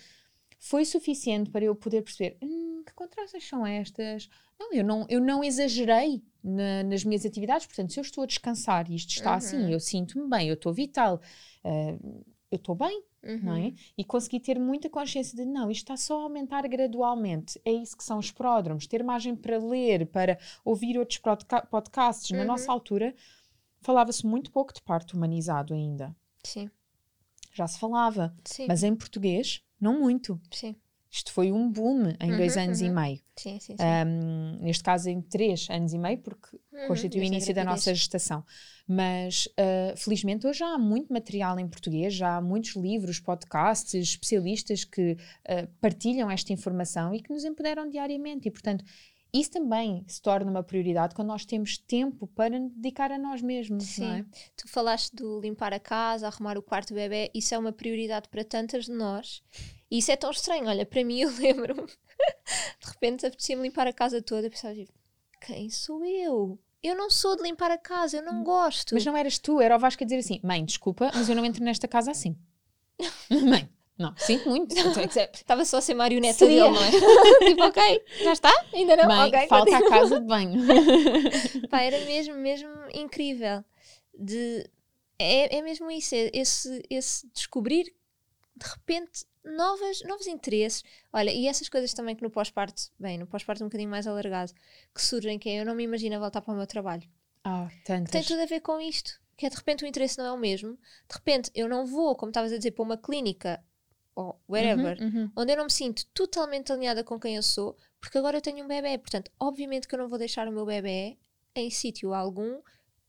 foi 0.59 0.85
suficiente 0.85 1.51
para 1.51 1.65
eu 1.65 1.75
poder 1.75 2.03
perceber 2.03 2.39
"Hum, 2.43 2.83
que 2.87 2.95
contrações 2.95 3.47
são 3.47 3.67
estas. 3.67 4.29
Não, 4.59 4.73
eu 4.73 4.85
não, 4.85 5.07
eu 5.11 5.21
não 5.21 5.45
exagerei 5.45 6.23
na- 6.47 6.83
nas 6.85 7.05
minhas 7.05 7.25
atividades, 7.27 7.67
portanto, 7.67 7.93
se 7.93 7.99
eu 7.99 8.03
estou 8.03 8.25
a 8.25 8.27
descansar 8.27 8.91
e 8.91 8.95
isto 8.95 9.11
está 9.11 9.35
assim, 9.35 9.65
Uhum. 9.65 9.69
eu 9.71 9.81
sinto-me 9.81 10.29
bem, 10.29 10.49
eu 10.49 10.55
estou 10.55 10.73
vital, 10.73 11.21
ah, 11.65 11.99
eu 12.51 12.57
estou 12.57 12.75
bem, 12.75 13.03
não 13.43 13.53
Uhum. 13.55 13.67
é? 13.69 13.75
E 13.99 14.05
consegui 14.05 14.39
ter 14.39 14.59
muita 14.59 14.89
consciência 14.89 15.37
de 15.37 15.45
não, 15.45 15.69
isto 15.71 15.83
está 15.83 15.97
só 15.97 16.21
a 16.21 16.23
aumentar 16.23 16.67
gradualmente. 16.69 17.61
É 17.65 17.73
isso 17.73 17.97
que 17.97 18.05
são 18.05 18.19
os 18.19 18.31
pródromos, 18.31 18.87
ter 18.87 19.03
margem 19.03 19.35
para 19.35 19.59
ler, 19.59 20.07
para 20.07 20.39
ouvir 20.65 20.97
outros 20.97 21.19
podca- 21.19 21.67
podcasts. 21.67 22.31
Na 22.31 22.39
Uhum. 22.43 22.47
nossa 22.47 22.71
altura 22.71 23.15
falava-se 23.81 24.25
muito 24.25 24.51
pouco 24.53 24.73
de 24.73 24.81
parto 24.83 25.17
humanizado 25.17 25.75
ainda. 25.75 26.15
Sim, 26.45 26.71
Já 27.53 27.67
se 27.67 27.79
falava, 27.79 28.37
sim, 28.45 28.67
mas 28.69 28.83
em 28.85 28.95
português, 28.95 29.63
não 29.81 29.99
muito. 30.01 30.41
sim, 30.53 30.77
Isto 31.17 31.33
foi 31.33 31.51
um 31.51 31.71
boom 31.71 32.13
em 32.21 32.37
dois 32.37 32.57
Uhum, 32.57 32.63
anos 32.63 32.81
e 32.81 32.85
uhum. 32.89 32.95
meio. 32.95 33.21
sim, 33.39 33.59
sim, 33.59 33.75
sim. 33.75 33.83
Ahm, 33.83 34.59
neste 34.61 34.85
caso, 34.85 35.09
em 35.09 35.23
três 35.23 35.67
anos 35.71 35.93
e 35.95 35.99
meio, 35.99 36.19
porque 36.19 36.57
Uhum, 36.73 36.89
constitui 36.89 37.21
o 37.23 37.25
início 37.25 37.55
da 37.55 37.65
nossa 37.65 37.95
gestação. 37.95 38.45
Mas, 38.87 39.49
ah, 39.57 39.95
felizmente, 39.97 40.47
hoje 40.47 40.59
já 40.59 40.75
há 40.75 40.79
muito 40.79 41.11
material 41.13 41.59
em 41.59 41.67
português, 41.67 42.13
já 42.15 42.37
há 42.37 42.41
muitos 42.41 42.77
livros, 42.77 43.19
podcasts, 43.19 43.95
especialistas 43.95 44.85
que 44.85 45.17
ah, 45.49 45.67
partilham 45.81 46.31
esta 46.31 46.53
informação 46.53 47.15
e 47.15 47.23
que 47.23 47.33
nos 47.33 47.45
empoderam 47.45 47.89
diariamente. 47.89 48.47
E, 48.49 48.51
portanto, 48.51 48.85
isso 49.33 49.51
também 49.51 50.05
se 50.07 50.21
torna 50.23 50.51
uma 50.51 50.63
prioridade 50.63 51.15
quando 51.15 51.29
nós 51.29 51.45
temos 51.45 51.77
tempo 51.79 52.27
para 52.29 52.59
nos 52.59 52.73
dedicar 52.73 53.11
a 53.11 53.19
nós 53.19 53.43
mesmos, 53.43 53.97
não 53.99 54.11
é? 54.13 54.19
Sim. 54.19 54.27
Tu 54.57 54.69
falaste 54.69 55.15
do 55.15 55.41
limpar 55.41 55.73
a 55.75 55.81
casa, 55.81 56.27
arrumar 56.27 56.57
o 56.57 56.63
quarto 56.63 56.91
do 56.91 56.95
bebê, 56.95 57.31
isso 57.35 57.55
é 57.55 57.59
uma 57.59 57.73
prioridade 57.73 58.29
para 58.29 58.45
tantas 58.45 58.85
de 58.85 58.93
nós. 58.93 59.43
E 59.91 59.99
isso 59.99 60.11
é 60.11 60.17
tão 60.17 60.31
estranho. 60.31 60.67
Olha, 60.67 60.85
para 60.85 61.05
mim, 61.05 61.21
eu 61.21 61.31
lembro-me, 61.39 61.87
de 61.87 62.87
repente 62.87 63.27
apetecia-me 63.27 63.63
limpar 63.63 63.87
a 63.87 63.93
casa 63.93 64.21
toda. 64.21 64.51
Pensava, 64.51 64.75
tipo, 64.75 64.93
quem 65.41 65.71
sou 65.71 66.05
eu? 66.05 66.59
Eu 66.83 66.95
não 66.95 67.11
sou 67.11 67.37
de 67.37 67.43
limpar 67.43 67.71
a 67.71 67.79
casa, 67.79 68.19
eu 68.19 68.23
não 68.23 68.45
gosto. 68.45 68.95
Mas 68.95 69.05
não 69.05 69.17
eras 69.17 69.39
tu, 69.39 69.61
era 69.61 69.75
o 69.75 69.79
Vasco 69.79 70.03
a 70.03 70.07
dizer 70.07 70.19
assim: 70.19 70.41
mãe, 70.43 70.65
desculpa, 70.65 71.11
mas 71.15 71.29
eu 71.29 71.35
não 71.35 71.45
entro 71.45 71.65
nesta 71.65 71.89
casa 71.89 72.11
assim. 72.11 72.37
mãe, 73.31 73.69
não, 73.99 74.15
sinto 74.17 74.49
muito. 74.49 74.75
Estava 75.33 75.65
só 75.65 75.79
a 75.79 75.81
ser 75.81 75.95
marioneta 75.95 76.39
Seria. 76.39 76.65
dele, 76.65 76.75
não 76.75 76.85
é? 76.85 76.91
tipo, 77.49 77.63
ok, 77.63 78.05
já 78.23 78.33
está? 78.33 78.67
Ainda 78.73 78.97
não? 78.97 79.07
Mãe, 79.07 79.29
ok, 79.29 79.49
falta 79.49 79.71
continua. 79.71 79.89
a 79.89 79.99
casa 79.99 80.21
de 80.21 80.27
banho. 80.27 80.61
Pá, 81.71 81.81
era 81.81 81.99
mesmo, 82.05 82.35
mesmo 82.35 82.71
incrível. 82.95 83.65
De, 84.19 84.69
é, 85.19 85.57
é 85.57 85.63
mesmo 85.63 85.91
isso, 85.91 86.15
é 86.15 86.31
esse, 86.33 86.83
esse 86.91 87.27
descobrir 87.33 87.85
de 88.57 88.67
repente 88.67 89.27
novas, 89.47 90.01
novos 90.03 90.27
interesses. 90.27 90.83
Olha, 91.13 91.31
e 91.33 91.47
essas 91.47 91.69
coisas 91.69 91.95
também 91.95 92.15
que 92.17 92.23
no 92.23 92.31
pós-parto, 92.31 92.83
bem, 92.99 93.17
no 93.19 93.27
pós-parto 93.27 93.63
um 93.65 93.69
bocadinho 93.69 93.91
mais 93.91 94.07
alargado, 94.07 94.53
que 94.95 95.03
surgem, 95.03 95.39
que 95.39 95.49
é 95.49 95.61
eu 95.61 95.65
não 95.65 95.75
me 95.75 95.85
imagino 95.85 96.19
voltar 96.19 96.41
para 96.41 96.53
o 96.53 96.57
meu 96.57 96.67
trabalho. 96.67 97.09
Ah, 97.45 97.69
Que 97.71 97.85
tem 97.85 98.05
tantas. 98.05 98.27
tudo 98.27 98.41
a 98.43 98.47
ver 98.47 98.61
com 98.61 98.81
isto. 98.81 99.21
Que 99.37 99.47
é 99.47 99.51
de 99.51 99.57
repente 99.57 99.85
o 99.85 99.87
interesse 99.87 100.19
não 100.19 100.27
é 100.27 100.33
o 100.33 100.39
mesmo. 100.39 100.73
De 101.09 101.15
repente 101.15 101.51
eu 101.55 101.69
não 101.69 101.87
vou, 101.87 102.17
como 102.17 102.31
estavas 102.31 102.53
a 102.53 102.57
dizer, 102.57 102.73
para 102.73 102.83
uma 102.85 102.97
clínica 102.97 103.63
ou 104.15 104.41
wherever, 104.49 104.99
Uhum, 105.01 105.07
uhum. 105.25 105.31
onde 105.37 105.53
eu 105.53 105.57
não 105.59 105.65
me 105.65 105.71
sinto 105.71 106.07
totalmente 106.15 106.73
alinhada 106.73 107.05
com 107.05 107.21
quem 107.21 107.37
eu 107.37 107.43
sou, 107.43 107.77
porque 108.01 108.17
agora 108.17 108.39
eu 108.39 108.41
tenho 108.41 108.65
um 108.65 108.69
bebê. 108.69 108.97
Portanto, 108.99 109.31
obviamente 109.39 109.87
que 109.87 109.95
eu 109.95 109.99
não 109.99 110.09
vou 110.09 110.19
deixar 110.19 110.49
o 110.49 110.53
meu 110.53 110.65
bebê 110.65 111.19
em 111.55 111.71
sítio 111.71 112.15
algum 112.15 112.61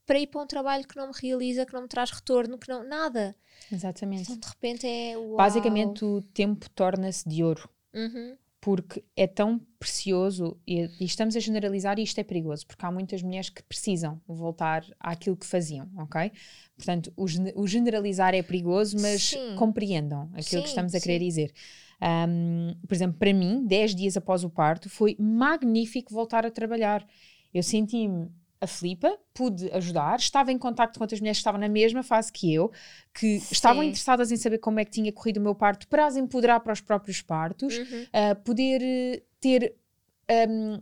para 0.08 0.17
ir 0.20 0.28
para 0.28 0.41
um 0.41 0.48
trabalho 0.48 0.88
que 0.88 0.96
não 0.96 1.08
me 1.08 1.13
realiza, 1.22 1.65
que 1.65 1.74
não 1.74 1.82
me 1.82 1.88
traz 1.88 2.10
retorno, 2.10 2.58
que 2.58 2.70
não. 2.70 2.88
nada. 2.88 3.36
Exatamente. 3.72 4.24
Então, 4.24 4.38
de 4.38 4.48
repente 4.48 4.88
é. 4.88 5.17
Uau. 5.17 5.36
Basicamente, 5.36 6.06
o 6.06 6.22
tempo 6.22 6.70
torna-se 6.70 7.28
de 7.28 7.43
ouro. 7.43 7.70
Uhum. 7.93 8.36
Porque 8.60 9.04
é 9.15 9.28
tão 9.28 9.60
precioso 9.80 10.60
e, 10.65 10.89
e 11.00 11.06
estamos 11.06 11.36
a 11.36 11.39
generalizar 11.39 12.00
e 12.00 12.04
isto 12.04 12.20
é 12.20 12.24
perigoso, 12.24 12.65
porque 12.65 12.86
há 12.86 12.91
muitas 12.91 13.22
mulheres 13.22 13.50
que 13.50 13.62
precisam 13.62 14.20
voltar 14.28 14.84
àquilo 15.00 15.38
que 15.38 15.46
faziam, 15.46 15.89
ok? 15.98 16.32
Portanto, 16.76 17.13
o, 17.15 17.26
o 17.56 17.67
generalizar 17.67 18.34
é 18.34 18.41
perigoso, 18.41 18.98
mas 19.00 19.30
Sim. 19.30 19.56
compreendam 19.56 20.24
aquilo 20.34 20.43
Sim, 20.43 20.62
que 20.63 20.70
estamos 20.70 20.96
a 20.96 21.00
querer 21.00 21.20
sim. 21.20 21.26
dizer. 21.26 21.54
Ahm, 22.02 22.76
por 22.88 22.93
exemplo, 22.93 23.17
para 23.17 23.34
mim, 23.34 23.65
10 23.65 23.96
dias 23.96 24.17
após 24.17 24.43
o 24.43 24.50
parto, 24.50 24.89
foi 24.89 25.15
magnífico 25.20 26.13
voltar 26.13 26.46
a 26.46 26.52
trabalhar. 26.52 27.08
Eu 27.54 27.63
senti-me 27.63 28.30
aflipa, 28.60 29.17
pude 29.34 29.70
ajudar, 29.72 30.17
estava 30.20 30.52
em 30.52 30.58
contacto 30.58 30.98
com 31.00 31.04
outras 31.04 31.20
mulheres 31.20 31.38
que 31.38 31.41
estavam 31.41 31.60
na 31.60 31.70
mesma 31.70 32.04
fase 32.04 32.32
que 32.32 32.54
eu, 32.54 32.72
que 33.13 33.38
estavam 33.52 33.82
Sim. 33.84 33.89
interessadas 33.89 34.32
em 34.32 34.38
saber 34.38 34.58
como 34.58 34.80
é 34.80 34.86
que 34.86 34.91
tinha 34.91 35.12
corrido 35.12 35.38
o 35.38 35.41
meu 35.41 35.56
parto 35.56 35.88
para 35.88 36.06
as 36.06 36.15
empoderar 36.15 36.60
para 36.60 36.74
os 36.74 36.82
próprios 36.82 37.22
partos, 37.22 37.78
Uhum. 37.78 38.06
a 38.13 38.36
poder 38.36 38.82
eh, 38.82 39.24
ter 39.39 39.76
hum, 40.50 40.80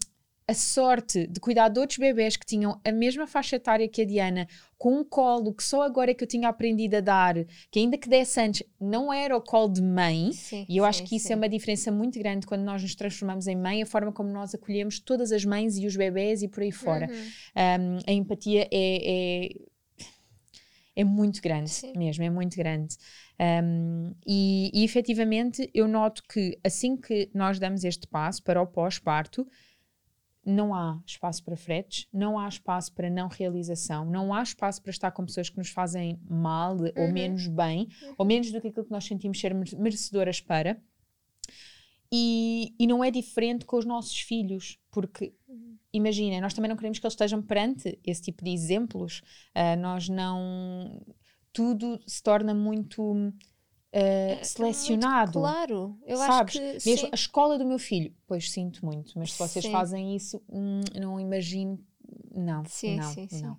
a 0.47 0.53
sorte 0.53 1.25
de 1.25 1.39
cuidar 1.39 1.69
de 1.69 1.79
outros 1.79 1.97
bebés 1.97 2.37
que 2.37 2.45
tinham 2.45 2.79
a 2.85 2.91
mesma 2.91 3.25
faixa 3.25 3.55
etária 3.55 3.87
que 3.87 4.03
a 4.03 4.05
Diana, 4.05 4.47
com 4.77 4.99
um 4.99 5.03
colo 5.03 5.51
que 5.53 5.63
só 5.63 5.81
agora 5.81 6.11
é 6.11 6.13
que 6.13 6.23
eu 6.23 6.27
tinha 6.27 6.47
aprendido 6.47 6.97
a 6.97 7.01
dar, 7.01 7.35
que 7.71 7.79
ainda 7.79 7.97
que 7.97 8.07
desse 8.07 8.39
antes, 8.39 8.63
não 8.79 9.11
era 9.11 9.35
o 9.35 9.41
colo 9.41 9.73
de 9.73 9.81
mãe. 9.81 10.31
Sim, 10.33 10.65
E 10.69 10.77
eu 10.77 10.85
acho 10.85 10.99
sim, 10.99 11.05
que 11.05 11.15
isso 11.15 11.27
sim. 11.27 11.33
é 11.33 11.35
uma 11.35 11.49
diferença 11.49 11.91
muito 11.91 12.19
grande 12.19 12.45
quando 12.45 12.61
nós 12.61 12.81
nos 12.83 12.93
transformamos 12.93 13.47
em 13.47 13.55
mãe, 13.55 13.81
a 13.81 13.85
forma 13.87 14.11
como 14.11 14.29
nós 14.29 14.53
acolhemos 14.53 14.99
todas 14.99 15.31
as 15.31 15.43
mães 15.43 15.77
e 15.77 15.87
os 15.87 15.95
bebés 15.95 16.43
e 16.43 16.47
por 16.47 16.61
aí 16.61 16.71
fora. 16.71 17.07
Uhum. 17.07 17.95
Um, 17.95 17.99
a 18.07 18.11
empatia 18.11 18.67
é, 18.71 19.49
é, 19.49 19.49
é 20.95 21.03
muito 21.03 21.41
grande, 21.41 21.71
Sim. 21.71 21.93
mesmo, 21.97 22.23
é 22.23 22.29
muito 22.29 22.55
grande. 22.55 22.95
Um, 23.39 24.13
e, 24.25 24.71
e 24.73 24.85
efetivamente 24.85 25.69
eu 25.73 25.87
noto 25.87 26.23
que 26.31 26.57
assim 26.63 26.95
que 26.95 27.29
nós 27.33 27.59
damos 27.59 27.83
este 27.83 28.07
passo 28.07 28.41
para 28.43 28.61
o 28.61 28.67
pós-parto, 28.67 29.45
não 30.45 30.73
há 30.75 31.01
espaço 31.05 31.43
para 31.43 31.57
fretes, 31.57 32.07
não 32.13 32.37
há 32.37 32.47
espaço 32.47 32.93
para 32.93 33.09
não 33.09 33.27
realização, 33.27 34.05
não 34.05 34.33
há 34.33 34.43
espaço 34.43 34.81
para 34.81 34.91
estar 34.91 35.11
com 35.11 35.25
pessoas 35.25 35.49
que 35.49 35.57
nos 35.57 35.69
fazem 35.69 36.19
mal 36.29 36.77
ou 36.95 37.05
Uhum. 37.07 37.11
menos 37.11 37.47
bem, 37.47 37.87
ou 38.17 38.25
menos 38.25 38.51
do 38.51 38.61
que 38.61 38.67
aquilo 38.67 38.85
que 38.85 38.91
nós 38.91 39.05
sentimos 39.05 39.39
ser 39.39 39.53
mere- 39.53 39.75
merecedoras 39.75 40.39
para. 40.41 40.79
E, 42.11 42.73
e 42.79 42.85
não 42.87 43.03
é 43.03 43.09
diferente 43.11 43.65
com 43.65 43.77
os 43.77 43.85
nossos 43.85 44.19
filhos, 44.19 44.77
porque 44.91 45.33
imaginem, 45.91 46.39
nós 46.39 46.53
também 46.53 46.69
não 46.69 46.77
queremos 46.77 46.99
que 46.99 47.05
eles 47.05 47.13
estejam 47.13 47.41
perante 47.41 47.99
esse 48.05 48.21
tipo 48.21 48.43
de 48.43 48.51
exemplos. 48.51 49.21
Ah, 49.53 49.75
nós 49.75 50.07
não. 50.07 51.01
Tudo 51.51 51.99
se 52.05 52.21
torna 52.21 52.53
muito 52.53 53.33
ah, 53.95 54.43
selecionado. 54.43 55.39
Claro, 55.39 55.97
eu 56.05 56.17
Sabes? 56.17 56.57
acho 56.57 56.59
que. 56.59 56.89
Mesmo 56.89 57.05
sim. 57.05 57.09
a 57.11 57.15
escola 57.15 57.57
do 57.57 57.65
meu 57.65 57.79
filho, 57.79 58.13
pois 58.27 58.51
sinto 58.51 58.85
muito, 58.85 59.17
mas 59.17 59.31
se 59.31 59.39
vocês 59.39 59.63
Sim. 59.63 59.71
fazem 59.71 60.15
isso, 60.15 60.41
hum, 60.49 60.81
não 60.99 61.19
imagino. 61.19 61.79
Não, 62.35 62.65
Sim, 62.65 62.97
não, 62.97 63.13
sim, 63.13 63.27
não. 63.41 63.57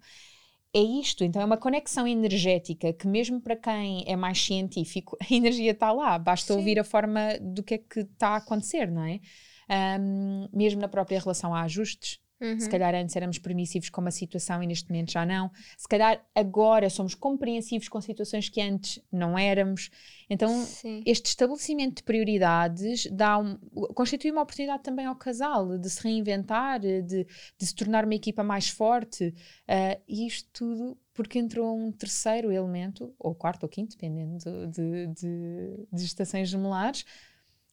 É 0.75 0.81
isto, 0.81 1.25
então 1.25 1.41
é 1.41 1.45
uma 1.45 1.57
conexão 1.57 2.07
energética 2.07 2.93
que, 2.93 3.09
mesmo 3.09 3.41
para 3.41 3.57
quem 3.57 4.05
é 4.07 4.15
mais 4.15 4.39
científico, 4.45 5.17
a 5.31 5.35
energia 5.35 5.71
está 5.71 5.91
lá, 5.91 6.19
basta 6.19 6.53
ouvir 6.53 6.79
a 6.79 6.85
forma 6.85 7.39
do 7.41 7.63
que 7.63 7.75
é 7.75 7.79
que 7.79 8.01
está 8.01 8.31
a 8.31 8.37
acontecer, 8.37 8.91
não 8.91 9.03
é? 9.03 9.21
Ahm, 9.69 10.49
mesmo 10.53 10.81
na 10.81 10.87
própria 10.89 11.19
relação 11.19 11.55
a 11.55 11.63
ajustes, 11.63 12.21
Uhum. 12.41 12.61
Se 12.61 12.69
calhar 12.69 12.95
antes 12.95 13.17
éramos 13.17 13.39
permissivos 13.39 13.89
com 13.89 14.01
uma 14.03 14.11
situação 14.11 14.63
e 14.63 14.67
neste 14.67 14.91
momento 14.91 15.11
já 15.13 15.25
não. 15.25 15.51
Se 15.77 15.89
calhar 15.89 16.23
agora 16.35 16.91
somos 16.91 17.15
compreensivos 17.15 17.89
com 17.89 18.01
situações 18.01 18.49
que 18.49 18.61
antes 18.61 19.01
não 19.11 19.39
éramos. 19.39 19.91
Então, 20.29 20.49
Sim. 20.65 21.03
este 21.07 21.27
estabelecimento 21.29 21.97
de 21.97 22.03
prioridades 22.03 23.07
dá 23.11 23.39
um, 23.39 23.57
constitui 23.95 24.31
uma 24.31 24.43
oportunidade 24.43 24.83
também 24.83 25.07
ao 25.07 25.17
casal 25.17 25.79
de 25.79 25.89
se 25.89 26.03
reinventar, 26.03 26.79
de, 26.79 27.03
de 27.03 27.27
se 27.59 27.75
tornar 27.75 28.05
uma 28.05 28.15
equipa 28.15 28.43
mais 28.43 28.69
forte. 28.69 29.29
Uh, 29.29 30.01
e 30.07 30.27
isto 30.27 30.49
tudo 30.53 30.99
porque 31.15 31.39
entrou 31.39 31.75
um 31.79 31.91
terceiro 31.91 32.53
elemento, 32.53 33.15
ou 33.19 33.35
quarto 33.35 33.63
ou 33.63 33.69
quinto, 33.71 33.97
dependendo 33.97 34.39
de, 34.67 35.07
de, 35.07 35.87
de 35.91 36.05
estações 36.05 36.51
gemelares, 36.51 37.07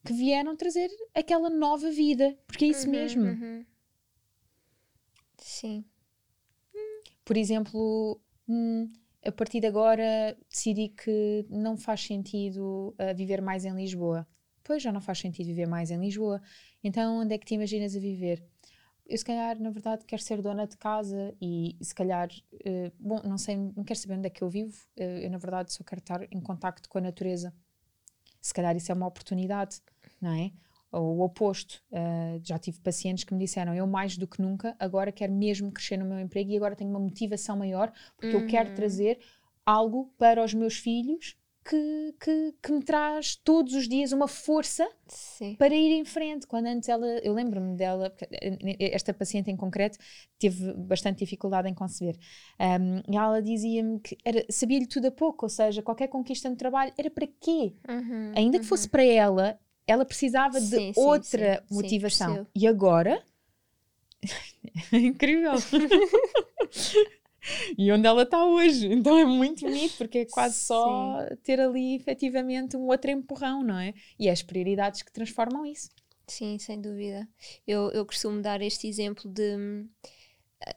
que 0.06 0.14
vieram 0.14 0.56
trazer 0.56 0.90
aquela 1.14 1.50
nova 1.50 1.92
vida. 1.92 2.38
Porque 2.48 2.64
é 2.64 2.68
isso 2.70 2.86
Uhum, 2.86 2.92
mesmo. 2.92 3.24
uhum. 3.24 3.66
Sim. 5.44 5.84
Por 7.26 7.36
exemplo, 7.36 8.22
hum, 8.48 8.90
a 9.26 9.32
partir 9.32 9.60
de 9.60 9.68
agora 9.68 10.38
decidi 10.50 10.88
que 10.88 11.46
não 11.50 11.76
faz 11.76 12.02
sentido 12.02 12.96
uh, 12.98 13.14
viver 13.14 13.42
mais 13.42 13.66
em 13.66 13.76
Lisboa. 13.76 14.26
Pois 14.64 14.82
já 14.82 14.90
não 14.92 15.02
faz 15.02 15.20
sentido 15.20 15.48
viver 15.48 15.68
mais 15.68 15.92
em 15.92 16.00
Lisboa. 16.00 16.42
Então, 16.82 17.20
onde 17.20 17.36
é 17.36 17.38
que 17.38 17.46
te 17.46 17.56
imaginas 17.56 17.94
a 17.94 18.00
viver? 18.00 18.42
Eu, 19.06 19.18
se 19.18 19.26
calhar, 19.26 19.60
na 19.60 19.70
verdade, 19.70 20.06
quero 20.06 20.22
ser 20.22 20.42
dona 20.42 20.66
de 20.66 20.78
casa 20.78 21.36
e, 21.42 21.78
se 21.82 21.94
calhar, 21.94 22.30
uh, 22.54 22.92
bom, 22.98 23.22
não 23.26 23.38
sei, 23.38 23.58
não 23.58 23.84
quero 23.84 24.00
saber 24.00 24.14
onde 24.16 24.28
é 24.28 24.30
que 24.30 24.42
eu 24.42 24.50
vivo. 24.50 24.78
Uh, 24.98 25.20
eu, 25.24 25.30
na 25.30 25.38
verdade, 25.38 25.74
só 25.74 25.84
quero 25.84 26.00
estar 26.00 26.26
em 26.32 26.40
contacto 26.40 26.88
com 26.88 27.00
a 27.00 27.02
natureza. 27.02 27.54
Se 28.42 28.54
calhar, 28.54 28.76
isso 28.78 28.94
é 28.94 28.96
uma 28.96 29.08
oportunidade, 29.08 29.82
não 30.22 30.32
é? 30.32 30.54
Ou 30.94 31.18
o 31.18 31.22
oposto. 31.24 31.82
Uh, 31.92 32.40
já 32.44 32.60
tive 32.60 32.80
pacientes 32.82 33.24
que 33.26 33.34
me 33.34 33.40
disseram: 33.40 33.74
eu, 33.76 33.88
mais 33.88 34.18
do 34.18 34.28
que 34.28 34.42
nunca, 34.42 34.76
agora 34.80 35.12
quero 35.12 35.34
mesmo 35.34 35.72
crescer 35.72 35.98
no 35.98 36.06
meu 36.06 36.20
emprego 36.20 36.52
e 36.52 36.58
agora 36.58 36.76
tenho 36.76 36.90
uma 36.92 37.00
motivação 37.00 37.58
maior 37.58 37.92
porque 38.16 38.36
eu 38.36 38.44
quero 38.44 38.70
Uhum. 38.70 38.76
trazer 38.76 39.20
algo 39.66 40.14
para 40.18 40.44
os 40.44 40.54
meus 40.54 40.76
filhos 40.78 41.36
que, 41.66 42.14
que, 42.20 42.54
que 42.62 42.72
me 42.72 42.84
traz 42.84 43.36
todos 43.38 43.74
os 43.74 43.88
dias 43.88 44.12
uma 44.12 44.28
força 44.28 44.88
Sim. 45.08 45.56
para 45.58 45.74
ir 45.74 45.92
em 45.94 46.06
frente. 46.06 46.46
Quando 46.48 46.68
antes 46.68 46.90
ela, 46.90 47.06
eu 47.20 47.34
lembro-me 47.34 47.76
dela, 47.76 48.14
eh, 48.32 48.94
esta 48.94 49.14
paciente 49.14 49.50
em 49.50 49.56
concreto 49.58 49.98
teve 50.38 50.74
bastante 50.74 51.20
dificuldade 51.20 51.70
em 51.70 51.74
conceber. 51.74 52.18
Um, 52.60 53.14
e 53.14 53.18
ela 53.18 53.42
dizia-me 53.42 54.00
que 54.00 54.18
sabia-lhe 54.50 54.88
tudo 54.88 55.08
a 55.08 55.12
pouco, 55.12 55.46
ou 55.46 55.50
seja, 55.50 55.82
qualquer 55.82 56.08
conquista 56.08 56.50
no 56.50 56.56
trabalho 56.58 56.94
era 56.98 57.10
para 57.10 57.28
quê? 57.28 57.76
Uhum, 57.88 58.32
Ainda 58.36 58.60
que 58.60 58.66
fosse 58.66 58.90
para 58.90 59.04
ela, 59.04 59.60
ela 59.86 60.06
precisava 60.06 60.60
de 60.60 60.68
Sim, 60.68 60.94
sim, 60.94 61.00
outra 61.00 61.56
sim, 61.56 61.68
sim, 61.68 61.76
motivação. 61.76 62.48
e 62.56 62.68
agora? 62.68 63.24
é 64.92 64.98
incrível. 64.98 65.54
e 67.78 67.92
onde 67.92 68.08
ela 68.08 68.24
está 68.24 68.46
hoje. 68.46 68.88
Então 68.88 69.18
é 69.18 69.26
muito 69.26 69.66
bonito, 69.66 69.96
porque 69.98 70.20
é 70.20 70.26
quase 70.26 70.60
só 70.60 71.18
ter 71.44 71.60
ali 71.60 71.96
efetivamente 71.96 72.78
um 72.78 72.88
outro 72.88 73.12
empurrão, 73.12 73.64
não 73.64 73.78
é? 73.78 73.94
E 74.18 74.28
é 74.28 74.32
as 74.32 74.42
prioridades 74.42 75.02
que 75.02 75.12
transformam 75.12 75.66
isso. 75.66 75.90
Sim, 76.28 76.58
sem 76.58 76.80
dúvida. 76.80 77.28
Eu, 77.68 77.92
eu 77.92 78.06
costumo 78.06 78.42
dar 78.42 78.62
este 78.62 78.88
exemplo 78.88 79.30
de 79.30 79.58
hum, 79.58 79.90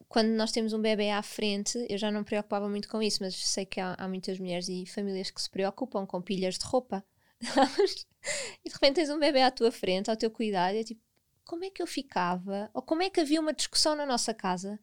quando 0.09 0.29
nós 0.31 0.51
temos 0.51 0.73
um 0.73 0.81
bebê 0.81 1.11
à 1.11 1.23
frente, 1.23 1.87
eu 1.88 1.97
já 1.97 2.11
não 2.11 2.21
me 2.21 2.27
preocupava 2.27 2.69
muito 2.69 2.88
com 2.88 3.01
isso, 3.01 3.23
mas 3.23 3.37
sei 3.37 3.64
que 3.64 3.81
há, 3.81 3.95
há 3.97 4.09
muitas 4.09 4.38
mulheres 4.38 4.69
e 4.69 4.85
famílias 4.87 5.31
que 5.31 5.40
se 5.40 5.51
preocupam 5.51 6.07
com 6.07 6.21
pilhas 6.21 6.59
de 6.59 6.64
roupa. 6.64 7.05
E 7.40 8.68
de 8.68 8.75
repente 8.75 8.96
tens 8.96 9.11
um 9.11 9.18
bebê 9.18 9.42
à 9.42 9.51
tua 9.51 9.70
frente, 9.70 10.11
ao 10.11 10.16
teu 10.16 10.31
cuidado, 10.31 10.75
e 10.75 10.79
é 10.79 10.85
tipo, 10.85 11.01
como 11.44 11.64
é 11.64 11.70
que 11.70 11.83
eu 11.83 11.87
ficava? 11.87 12.70
Ou 12.75 12.83
como 12.83 13.03
é 13.03 13.11
que 13.11 13.20
havia 13.20 13.40
uma 13.40 13.53
discussão 13.53 13.94
na 13.94 14.05
nossa 14.05 14.35
casa 14.35 14.79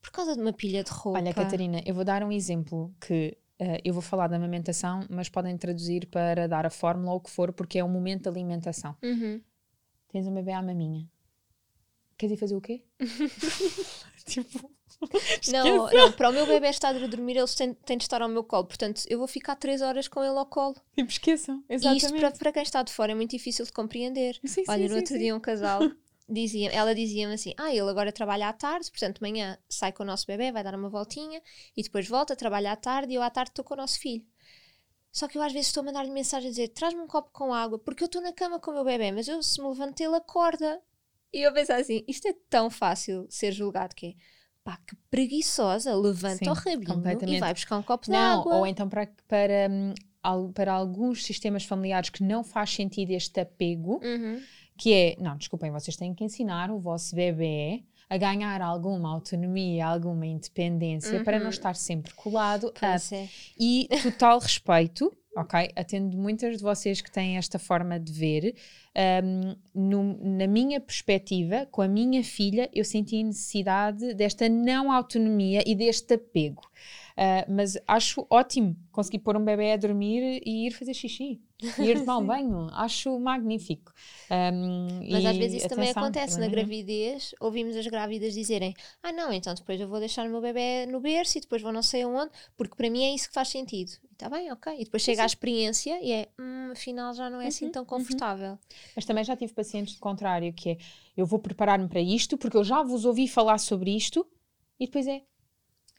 por 0.00 0.10
causa 0.10 0.34
de 0.34 0.40
uma 0.40 0.52
pilha 0.52 0.84
de 0.84 0.90
roupa? 0.90 1.18
Olha, 1.18 1.34
Catarina, 1.34 1.82
eu 1.84 1.94
vou 1.94 2.04
dar 2.04 2.22
um 2.22 2.30
exemplo 2.30 2.94
que 3.00 3.36
eh, 3.58 3.80
eu 3.84 3.92
vou 3.92 4.02
falar 4.02 4.28
da 4.28 4.36
amamentação, 4.36 5.00
mas 5.10 5.28
podem 5.28 5.56
traduzir 5.56 6.06
para 6.06 6.46
dar 6.46 6.64
a 6.66 6.70
fórmula 6.70 7.12
ou 7.12 7.18
o 7.18 7.20
que 7.20 7.30
for, 7.30 7.52
porque 7.52 7.78
é 7.78 7.84
um 7.84 7.88
momento 7.88 8.22
de 8.22 8.28
alimentação. 8.28 8.96
Uhum. 9.02 9.42
Tens 10.08 10.26
um 10.26 10.34
bebê 10.34 10.52
à 10.52 10.62
maminha. 10.62 11.08
Queres 12.16 12.36
ir 12.36 12.40
fazer 12.40 12.56
o 12.56 12.60
quê? 12.60 12.84
tipo, 14.26 14.70
Não, 15.48 15.86
não, 15.90 16.12
para 16.12 16.30
o 16.30 16.32
meu 16.32 16.46
bebê 16.46 16.68
estar 16.68 16.94
a 16.94 17.06
dormir, 17.06 17.36
ele 17.36 17.46
tem, 17.48 17.74
tem 17.74 17.96
de 17.96 18.04
estar 18.04 18.22
ao 18.22 18.28
meu 18.28 18.42
colo. 18.42 18.64
Portanto, 18.64 19.02
eu 19.08 19.18
vou 19.18 19.26
ficar 19.28 19.56
três 19.56 19.82
horas 19.82 20.08
com 20.08 20.22
ele 20.22 20.36
ao 20.36 20.46
colo. 20.46 20.74
tipo, 20.94 21.10
esqueçam. 21.10 21.62
E 21.68 21.74
Exatamente. 21.74 22.04
isto 22.04 22.18
para, 22.18 22.30
para 22.32 22.52
quem 22.52 22.62
está 22.62 22.82
de 22.82 22.92
fora 22.92 23.12
é 23.12 23.14
muito 23.14 23.30
difícil 23.30 23.64
de 23.64 23.72
compreender. 23.72 24.38
Sim, 24.44 24.64
sim, 24.64 24.64
Olha, 24.68 24.82
no 24.84 24.88
sim, 24.90 24.96
outro 24.96 25.14
sim. 25.14 25.18
dia 25.18 25.36
um 25.36 25.40
casal 25.40 25.80
dizia, 26.28 26.70
ela 26.70 26.94
dizia-me 26.94 27.34
assim: 27.34 27.54
Ah, 27.56 27.70
ele 27.70 27.88
agora 27.88 28.10
trabalha 28.12 28.48
à 28.48 28.52
tarde, 28.52 28.90
portanto, 28.90 29.16
de 29.16 29.22
manhã 29.22 29.58
sai 29.68 29.92
com 29.92 30.02
o 30.02 30.06
nosso 30.06 30.26
bebê, 30.26 30.50
vai 30.50 30.64
dar 30.64 30.74
uma 30.74 30.88
voltinha 30.88 31.40
e 31.76 31.82
depois 31.82 32.08
volta, 32.08 32.34
trabalha 32.34 32.72
à 32.72 32.76
tarde 32.76 33.12
e 33.12 33.16
eu 33.16 33.22
à 33.22 33.30
tarde 33.30 33.50
estou 33.50 33.64
com 33.64 33.74
o 33.74 33.76
nosso 33.76 33.98
filho. 34.00 34.24
Só 35.12 35.26
que 35.26 35.38
eu 35.38 35.42
às 35.42 35.52
vezes 35.52 35.68
estou 35.68 35.80
a 35.80 35.84
mandar-lhe 35.86 36.10
mensagem 36.10 36.48
a 36.48 36.50
dizer: 36.50 36.68
Traz-me 36.68 37.00
um 37.00 37.06
copo 37.06 37.30
com 37.32 37.54
água, 37.54 37.78
porque 37.78 38.02
eu 38.02 38.06
estou 38.06 38.20
na 38.20 38.32
cama 38.32 38.60
com 38.60 38.70
o 38.70 38.74
meu 38.74 38.84
bebê, 38.84 39.12
mas 39.12 39.26
eu 39.28 39.42
se 39.42 39.60
me 39.62 39.68
levanto, 39.68 40.00
ele 40.00 40.16
acorda. 40.16 40.82
E 41.32 41.40
eu 41.40 41.52
penso 41.52 41.72
assim: 41.72 42.04
Isto 42.06 42.28
é 42.28 42.34
tão 42.50 42.68
fácil 42.68 43.26
ser 43.30 43.52
julgado 43.52 43.94
que 43.94 44.08
é. 44.08 44.14
Pá, 44.66 44.76
que 44.84 44.96
preguiçosa, 45.08 45.94
levanta 45.94 46.38
Sim, 46.44 46.50
o 46.50 46.52
rabinho 46.52 47.00
e 47.28 47.38
vai 47.38 47.54
buscar 47.54 47.76
um 47.78 47.82
copo 47.84 48.06
de 48.06 48.10
Não, 48.10 48.40
água. 48.40 48.56
ou 48.56 48.66
então 48.66 48.88
para, 48.88 49.08
para, 49.28 49.68
hum, 49.70 49.94
para 50.52 50.72
alguns 50.72 51.24
sistemas 51.24 51.64
familiares 51.64 52.10
que 52.10 52.24
não 52.24 52.42
faz 52.42 52.70
sentido 52.74 53.12
este 53.12 53.38
apego, 53.38 54.00
Uhum. 54.04 54.42
que 54.76 54.92
é, 54.92 55.16
não, 55.20 55.36
desculpem, 55.36 55.70
vocês 55.70 55.96
têm 55.96 56.12
que 56.12 56.24
ensinar 56.24 56.68
o 56.72 56.80
vosso 56.80 57.14
bebê 57.14 57.84
a 58.10 58.16
ganhar 58.16 58.60
alguma 58.60 59.08
autonomia, 59.12 59.86
alguma 59.86 60.26
independência 60.26 61.22
para 61.22 61.38
não 61.38 61.44
Uhum. 61.46 61.50
estar 61.50 61.76
sempre 61.76 62.12
colado 62.14 62.72
é. 63.14 63.28
e 63.56 63.88
total 64.02 64.40
respeito, 64.40 65.16
ok? 65.36 65.70
Atendo 65.76 66.16
muitas 66.16 66.56
de 66.56 66.62
vocês 66.62 67.00
que 67.00 67.10
têm 67.10 67.36
esta 67.36 67.58
forma 67.58 68.00
de 68.00 68.12
ver. 68.12 68.54
Um, 69.22 69.54
no- 69.74 70.18
na 70.38 70.46
minha 70.46 70.80
perspectiva, 70.80 71.66
com 71.70 71.82
a 71.82 71.88
minha 71.88 72.24
filha, 72.24 72.68
eu 72.72 72.84
senti 72.84 73.22
necessidade 73.22 74.14
desta 74.14 74.48
não 74.48 74.90
autonomia 74.90 75.62
e 75.66 75.74
deste 75.74 76.14
apego. 76.14 76.62
Uh, 77.16 77.50
mas 77.52 77.78
acho 77.86 78.26
ótimo 78.30 78.76
conseguir 78.90 79.18
pôr 79.20 79.36
um 79.36 79.44
bebê 79.44 79.72
a 79.72 79.76
dormir 79.76 80.40
e 80.44 80.66
ir 80.66 80.70
fazer 80.72 80.94
xixi, 80.94 81.40
ir 81.78 81.98
tomar 82.00 82.18
um 82.18 82.26
banho. 82.26 82.68
Acho 82.72 83.18
magnífico. 83.18 83.92
Um, 84.30 85.06
Mas 85.08 85.24
às 85.24 85.36
vezes 85.36 85.58
isso 85.58 85.68
também 85.68 85.90
acontece 85.90 86.40
na 86.40 86.48
nenhum. 86.48 86.48
gravidez. 86.48 87.34
Ouvimos 87.40 87.76
as 87.76 87.86
grávidas 87.86 88.34
dizerem: 88.34 88.74
Ah, 89.02 89.12
não, 89.12 89.32
então 89.32 89.54
depois 89.54 89.80
eu 89.80 89.88
vou 89.88 89.98
deixar 90.00 90.26
o 90.26 90.30
meu 90.30 90.40
bebê 90.40 90.86
no 90.86 91.00
berço 91.00 91.38
e 91.38 91.40
depois 91.40 91.62
vou 91.62 91.72
não 91.72 91.82
sei 91.82 92.02
aonde, 92.02 92.30
porque 92.56 92.74
para 92.76 92.90
mim 92.90 93.04
é 93.04 93.14
isso 93.14 93.28
que 93.28 93.34
faz 93.34 93.48
sentido. 93.48 93.92
Está 94.12 94.28
bem, 94.28 94.50
ok. 94.52 94.74
E 94.80 94.84
depois 94.84 95.02
chega 95.02 95.22
a 95.22 95.26
experiência 95.26 96.00
e 96.02 96.12
é: 96.12 96.28
hum, 96.38 96.70
afinal 96.72 97.14
já 97.14 97.30
não 97.30 97.40
é 97.40 97.46
assim 97.48 97.66
Uhum, 97.66 97.72
tão 97.72 97.84
confortável. 97.84 98.58
Mas 98.94 99.04
também 99.04 99.22
já 99.24 99.36
tive 99.36 99.52
pacientes 99.52 99.94
de 99.94 100.00
contrário, 100.00 100.52
que 100.52 100.70
é 100.70 100.78
eu 101.16 101.24
vou 101.26 101.38
preparar-me 101.38 101.88
para 101.88 102.00
isto, 102.00 102.36
porque 102.36 102.56
eu 102.56 102.64
já 102.64 102.82
vos 102.82 103.04
ouvi 103.04 103.28
falar 103.28 103.58
sobre 103.58 103.94
isto, 103.94 104.26
e 104.80 104.86
depois 104.86 105.06
é, 105.06 105.22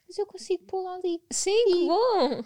mas 0.07 0.17
eu 0.17 0.25
consigo 0.25 0.63
pô-la 0.63 0.95
ali. 0.95 1.21
Sim, 1.29 1.65
que 1.65 1.85
bom! 1.87 2.43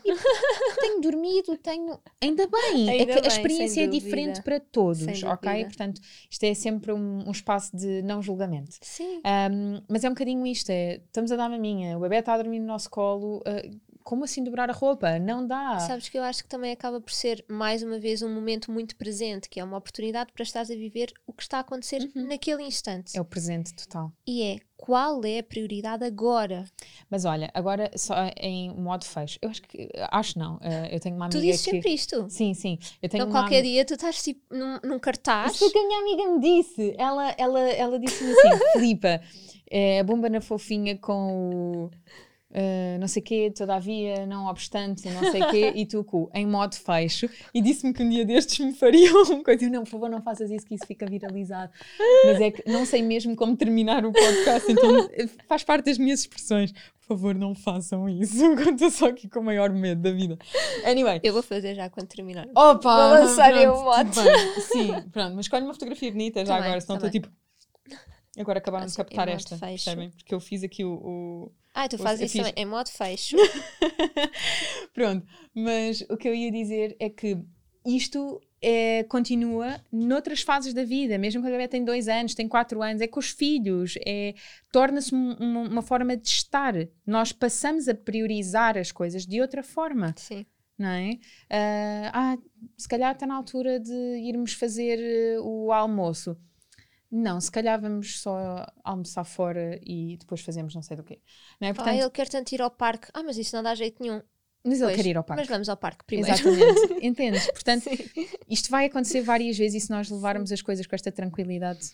Tenho 0.81 1.01
dormido, 1.01 1.57
tenho. 1.57 1.99
Ainda 2.19 2.47
bem, 2.47 2.89
Ainda 2.89 3.03
é 3.03 3.05
que 3.05 3.13
bem, 3.13 3.23
a 3.23 3.27
experiência 3.27 3.83
é 3.83 3.87
diferente 3.87 4.41
para 4.41 4.59
todos, 4.59 5.23
ok? 5.23 5.65
Portanto, 5.65 6.01
isto 6.29 6.43
é 6.43 6.53
sempre 6.53 6.91
um, 6.91 7.27
um 7.27 7.31
espaço 7.31 7.75
de 7.75 8.01
não 8.01 8.21
julgamento. 8.21 8.77
Sim. 8.81 9.17
Um, 9.19 9.81
mas 9.87 10.03
é 10.03 10.07
um 10.07 10.13
bocadinho 10.13 10.45
isto: 10.45 10.69
é, 10.69 10.95
estamos 10.95 11.31
a 11.31 11.35
dar 11.35 11.49
maminha, 11.49 11.97
o 11.97 12.01
bebê 12.01 12.17
está 12.17 12.33
a 12.33 12.37
dormir 12.37 12.59
no 12.59 12.65
nosso 12.65 12.89
colo, 12.89 13.37
uh, 13.39 13.79
como 14.03 14.23
assim 14.23 14.43
dobrar 14.43 14.69
a 14.69 14.73
roupa? 14.73 15.19
Não 15.19 15.45
dá. 15.45 15.79
Sabes 15.79 16.09
que 16.09 16.17
eu 16.17 16.23
acho 16.23 16.43
que 16.43 16.49
também 16.49 16.71
acaba 16.71 16.99
por 16.99 17.11
ser, 17.11 17.43
mais 17.47 17.83
uma 17.83 17.99
vez, 17.99 18.21
um 18.21 18.33
momento 18.33 18.71
muito 18.71 18.95
presente, 18.95 19.49
que 19.49 19.59
é 19.59 19.63
uma 19.63 19.77
oportunidade 19.77 20.31
para 20.33 20.43
estares 20.43 20.71
a 20.71 20.75
viver 20.75 21.13
o 21.25 21.33
que 21.33 21.43
está 21.43 21.57
a 21.57 21.61
acontecer 21.61 22.09
naquele 22.15 22.63
instante. 22.63 23.17
É 23.17 23.21
o 23.21 23.25
presente 23.25 23.73
total. 23.73 24.11
E 24.25 24.43
é 24.43 24.57
qual 24.75 25.23
é 25.23 25.39
a 25.39 25.43
prioridade 25.43 26.03
agora? 26.03 26.65
Mas 27.11 27.25
olha, 27.25 27.51
agora 27.53 27.91
só 27.97 28.15
em 28.39 28.73
modo 28.73 29.03
fecho. 29.03 29.37
Eu 29.41 29.49
acho 29.49 29.61
que. 29.63 29.89
Acho 30.09 30.39
não. 30.39 30.55
uh, 30.55 30.87
eu 30.89 30.97
tenho 31.01 31.17
uma 31.17 31.27
Tu 31.27 31.37
amiga 31.37 31.51
dizes 31.51 31.65
que. 31.65 31.71
sempre 31.71 31.93
isto. 31.93 32.25
Sim, 32.29 32.53
sim. 32.53 32.79
Eu 33.01 33.09
tenho 33.09 33.23
Então, 33.23 33.31
qualquer 33.31 33.61
dia 33.63 33.83
tu 33.83 33.95
estás 33.95 34.23
tipo 34.23 34.39
num, 34.49 34.79
num 34.81 34.97
cartaz. 34.97 35.55
Isso 35.55 35.67
o 35.67 35.71
que 35.71 35.77
a 35.77 35.85
minha 35.85 35.99
amiga 35.99 36.29
me 36.31 36.39
disse. 36.39 36.95
Ela, 36.97 37.35
ela, 37.37 37.59
ela 37.59 37.99
disse-me 37.99 38.31
assim: 38.31 38.49
Filipa, 38.71 39.21
é, 39.69 39.99
a 39.99 40.03
bomba 40.05 40.29
na 40.29 40.39
fofinha 40.39 40.97
com 40.97 41.89
o. 41.89 41.91
eh, 42.53 42.97
não 42.99 43.07
sei 43.07 43.21
quê, 43.21 43.51
todavia, 43.55 44.25
não 44.25 44.47
obstante, 44.47 45.09
não 45.09 45.31
sei 45.31 45.43
quê, 45.45 45.71
e 45.75 45.85
tu 45.85 46.03
cu, 46.03 46.29
em 46.33 46.45
modo 46.45 46.75
fecho, 46.75 47.29
e 47.53 47.61
disse-me 47.61 47.93
que 47.93 48.03
um 48.03 48.09
dia 48.09 48.25
destes 48.25 48.59
me 48.65 48.73
fariam 48.73 49.21
um 49.31 49.43
coisa. 49.43 49.63
Eu, 49.65 49.69
Não, 49.69 49.83
por 49.83 49.89
favor, 49.89 50.09
não 50.09 50.21
faças 50.21 50.51
isso, 50.51 50.65
que 50.65 50.75
isso 50.75 50.85
fica 50.85 51.05
viralizado. 51.05 51.71
Mas 52.25 52.41
é 52.41 52.51
que 52.51 52.69
não 52.69 52.85
sei 52.85 53.01
mesmo 53.01 53.35
como 53.35 53.55
terminar 53.55 54.05
o 54.05 54.11
podcast, 54.11 54.71
então 54.71 55.09
eh, 55.13 55.27
faz 55.47 55.63
parte 55.63 55.85
das 55.85 55.97
minhas 55.97 56.21
expressões. 56.21 56.71
Por 56.71 57.17
favor, 57.17 57.35
não 57.35 57.53
façam 57.53 58.07
isso, 58.07 58.45
estou 58.69 58.89
só 58.89 59.07
aqui 59.07 59.27
com 59.27 59.39
o 59.39 59.43
maior 59.43 59.69
medo 59.71 60.01
da 60.01 60.11
vida. 60.11 60.37
Anyway, 60.85 61.19
Eu 61.23 61.33
vou 61.33 61.43
fazer 61.43 61.75
já 61.75 61.89
quando 61.89 62.07
terminar. 62.07 62.47
Opa! 62.55 63.09
Vou 63.09 63.25
lançar 63.25 63.53
eu 63.55 63.73
o 63.73 63.83
mote. 63.83 64.15
Sim, 64.61 64.93
pronto, 65.11 65.35
mas 65.35 65.45
escolhe 65.45 65.65
uma 65.65 65.73
fotografia 65.73 66.11
bonita 66.11 66.45
já 66.45 66.53
Tá 66.53 66.59
bem, 66.59 66.65
agora, 66.67 66.81
senão 66.81 66.99
tá 66.99 67.07
estou 67.07 67.21
tipo. 67.21 67.33
Agora 68.37 68.59
acabaram 68.59 68.85
de 68.87 68.95
captar 68.95 69.27
esta, 69.27 69.57
percebem? 69.57 70.09
Porque 70.11 70.33
eu 70.33 70.39
fiz 70.39 70.63
aqui 70.63 70.85
o- 70.85 70.93
o, 70.93 71.51
Ah, 71.73 71.87
tu 71.89 71.97
fazes 71.97 72.33
isso 72.33 72.43
fiz- 72.43 72.53
em 72.55 72.65
modo 72.65 72.89
fecho. 72.89 73.35
Pronto, 74.93 75.25
mas 75.53 76.01
o 76.09 76.17
que 76.17 76.27
eu 76.27 76.33
ia 76.35 76.51
dizer 76.51 76.95
é 76.99 77.09
que 77.09 77.37
isto 77.85 78.39
é, 78.61 79.03
continua 79.05 79.81
noutras 79.91 80.41
fases 80.41 80.73
da 80.73 80.83
vida, 80.83 81.17
mesmo 81.17 81.41
quando 81.41 81.53
a 81.53 81.57
bebé 81.57 81.67
tem 81.67 81.83
dois 81.83 82.07
anos, 82.07 82.35
tem 82.35 82.47
quatro 82.47 82.81
anos, 82.81 83.01
é 83.01 83.07
com 83.07 83.19
os 83.19 83.31
filhos, 83.31 83.95
é, 84.05 84.35
torna-se 84.71 85.13
um- 85.15 85.33
uma, 85.33 85.61
uma 85.61 85.81
forma 85.81 86.15
de 86.15 86.27
estar. 86.27 86.73
Nós 87.05 87.31
passamos 87.31 87.87
a 87.87 87.95
priorizar 87.95 88.77
as 88.77 88.91
coisas 88.91 89.25
de 89.25 89.41
outra 89.41 89.63
forma, 89.63 90.13
Sim. 90.17 90.45
não 90.77 90.89
é? 90.89 91.17
Ah, 91.49 92.11
ah, 92.13 92.37
se 92.77 92.87
calhar 92.87 93.13
está 93.13 93.25
na 93.25 93.35
altura 93.35 93.79
de 93.79 93.93
irmos 94.23 94.53
fazer 94.53 94.99
eh, 94.99 95.39
o 95.41 95.71
almoço. 95.71 96.37
Não, 97.11 97.41
se 97.41 97.51
calhar 97.51 97.79
vamos 97.81 98.21
só 98.21 98.65
almoçar 98.83 99.25
fora 99.25 99.77
e 99.85 100.15
depois 100.17 100.39
fazemos 100.41 100.73
não 100.73 100.81
sei 100.81 100.95
do 100.95 101.03
quê. 101.03 101.19
Não 101.59 101.67
é? 101.67 101.71
Ah, 101.71 101.75
Portanto, 101.75 101.99
ele 101.99 102.09
quer 102.09 102.29
tanto 102.29 102.53
ir 102.53 102.61
ao 102.61 102.71
parque. 102.71 103.09
Ah, 103.13 103.21
mas 103.21 103.37
isso 103.37 103.53
não 103.53 103.61
dá 103.61 103.75
jeito 103.75 104.01
nenhum. 104.01 104.21
mas 104.63 104.75
ele 104.79 104.85
Pois, 104.85 104.95
quer 104.95 105.05
ir 105.07 105.17
ao 105.17 105.23
parque. 105.23 105.41
Mas 105.41 105.49
vamos 105.49 105.67
ao 105.67 105.75
parque 105.75 106.05
primeiro. 106.05 106.31
Exatamente. 106.31 106.93
Entendes? 107.05 107.51
Portanto, 107.51 107.89
isto 108.47 108.69
vai 108.71 108.85
acontecer 108.85 109.21
várias 109.21 109.57
vezes 109.57 109.83
e 109.83 109.85
se 109.85 109.91
nós 109.91 110.09
levarmos 110.09 110.53
as 110.53 110.61
coisas 110.61 110.87
com 110.87 110.95
esta 110.95 111.11
tranquilidade, 111.11 111.91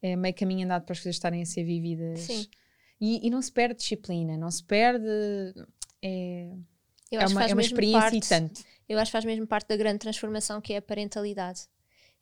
é 0.00 0.14
meio 0.14 0.34
caminho 0.34 0.64
andado 0.66 0.84
para 0.84 0.92
as 0.92 0.98
coisas 1.00 1.16
estarem 1.16 1.42
a 1.42 1.46
ser 1.46 1.64
vividas. 1.64 2.20
Sim. 2.20 2.46
E, 3.00 3.26
e 3.26 3.30
não 3.30 3.42
se 3.42 3.50
perde 3.50 3.80
disciplina, 3.80 4.36
não 4.36 4.50
se 4.52 4.62
perde. 4.62 5.04
É, 6.00 6.52
é 7.10 7.18
que 7.18 7.32
uma, 7.32 7.44
é 7.44 7.52
uma 7.52 7.60
experiência 7.60 8.00
parte, 8.00 8.16
e 8.18 8.20
tanto. 8.20 8.62
Eu 8.88 8.98
acho 9.00 9.08
que 9.08 9.12
faz 9.12 9.24
mesmo 9.24 9.46
parte 9.48 9.66
da 9.66 9.76
grande 9.76 9.98
transformação 9.98 10.60
que 10.60 10.74
é 10.74 10.76
a 10.76 10.82
parentalidade. 10.82 11.62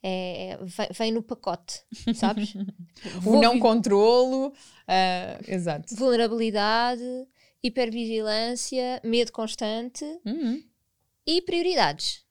É, 0.03 0.51
é- 0.53 0.59
vem, 0.61 0.89
vem 0.93 1.13
no 1.13 1.23
pacote, 1.23 1.81
sabes? 2.15 2.55
O 3.25 3.41
não 3.41 3.59
controlo. 3.61 4.53
ah, 4.89 5.39
exato. 5.47 5.95
Vulnerabilidade, 5.95 7.03
hipervigilância, 7.63 9.01
medo 9.05 9.31
constante 9.33 10.05
Uhum. 10.25 10.63
e 11.27 11.41
prioridades. 11.43 12.25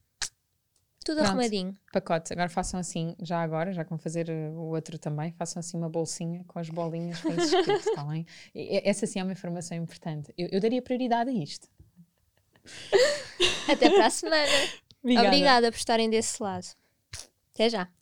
Tudo 1.04 1.16
Pronto. 1.18 1.30
arrumadinho. 1.30 1.76
Pacote. 1.92 2.32
Agora 2.32 2.48
façam 2.50 2.80
assim, 2.80 3.16
já 3.22 3.42
agora, 3.42 3.74
já 3.74 3.84
que 3.84 3.90
vão 3.90 3.98
fazer 3.98 4.30
uh, 4.30 4.54
o 4.54 4.70
outro 4.70 5.00
também, 5.00 5.32
façam 5.32 5.60
assim 5.60 5.76
uma 5.76 5.90
bolsinha 5.90 6.44
com 6.48 6.60
as 6.60 6.70
bolinhas 6.70 7.20
com 7.22 7.30
está 7.34 8.04
bem? 8.04 8.24
E- 8.54 8.82
Essa 8.88 9.08
sim 9.08 9.20
é 9.20 9.24
uma 9.24 9.32
informação 9.32 9.76
importante. 9.76 10.32
Eu, 10.38 10.48
eu 10.52 10.60
daria 10.60 10.80
prioridade 10.82 11.32
a 11.32 11.34
isto. 11.34 11.68
Até 13.68 13.90
para 13.90 14.06
a 14.06 14.10
semana. 14.10 14.46
Obrigada. 15.04 15.28
Obrigada 15.28 15.72
por 15.72 15.78
estarem 15.78 16.10
desse 16.10 16.42
lado. 16.44 16.68
Até 17.62 17.70
já. 17.70 18.01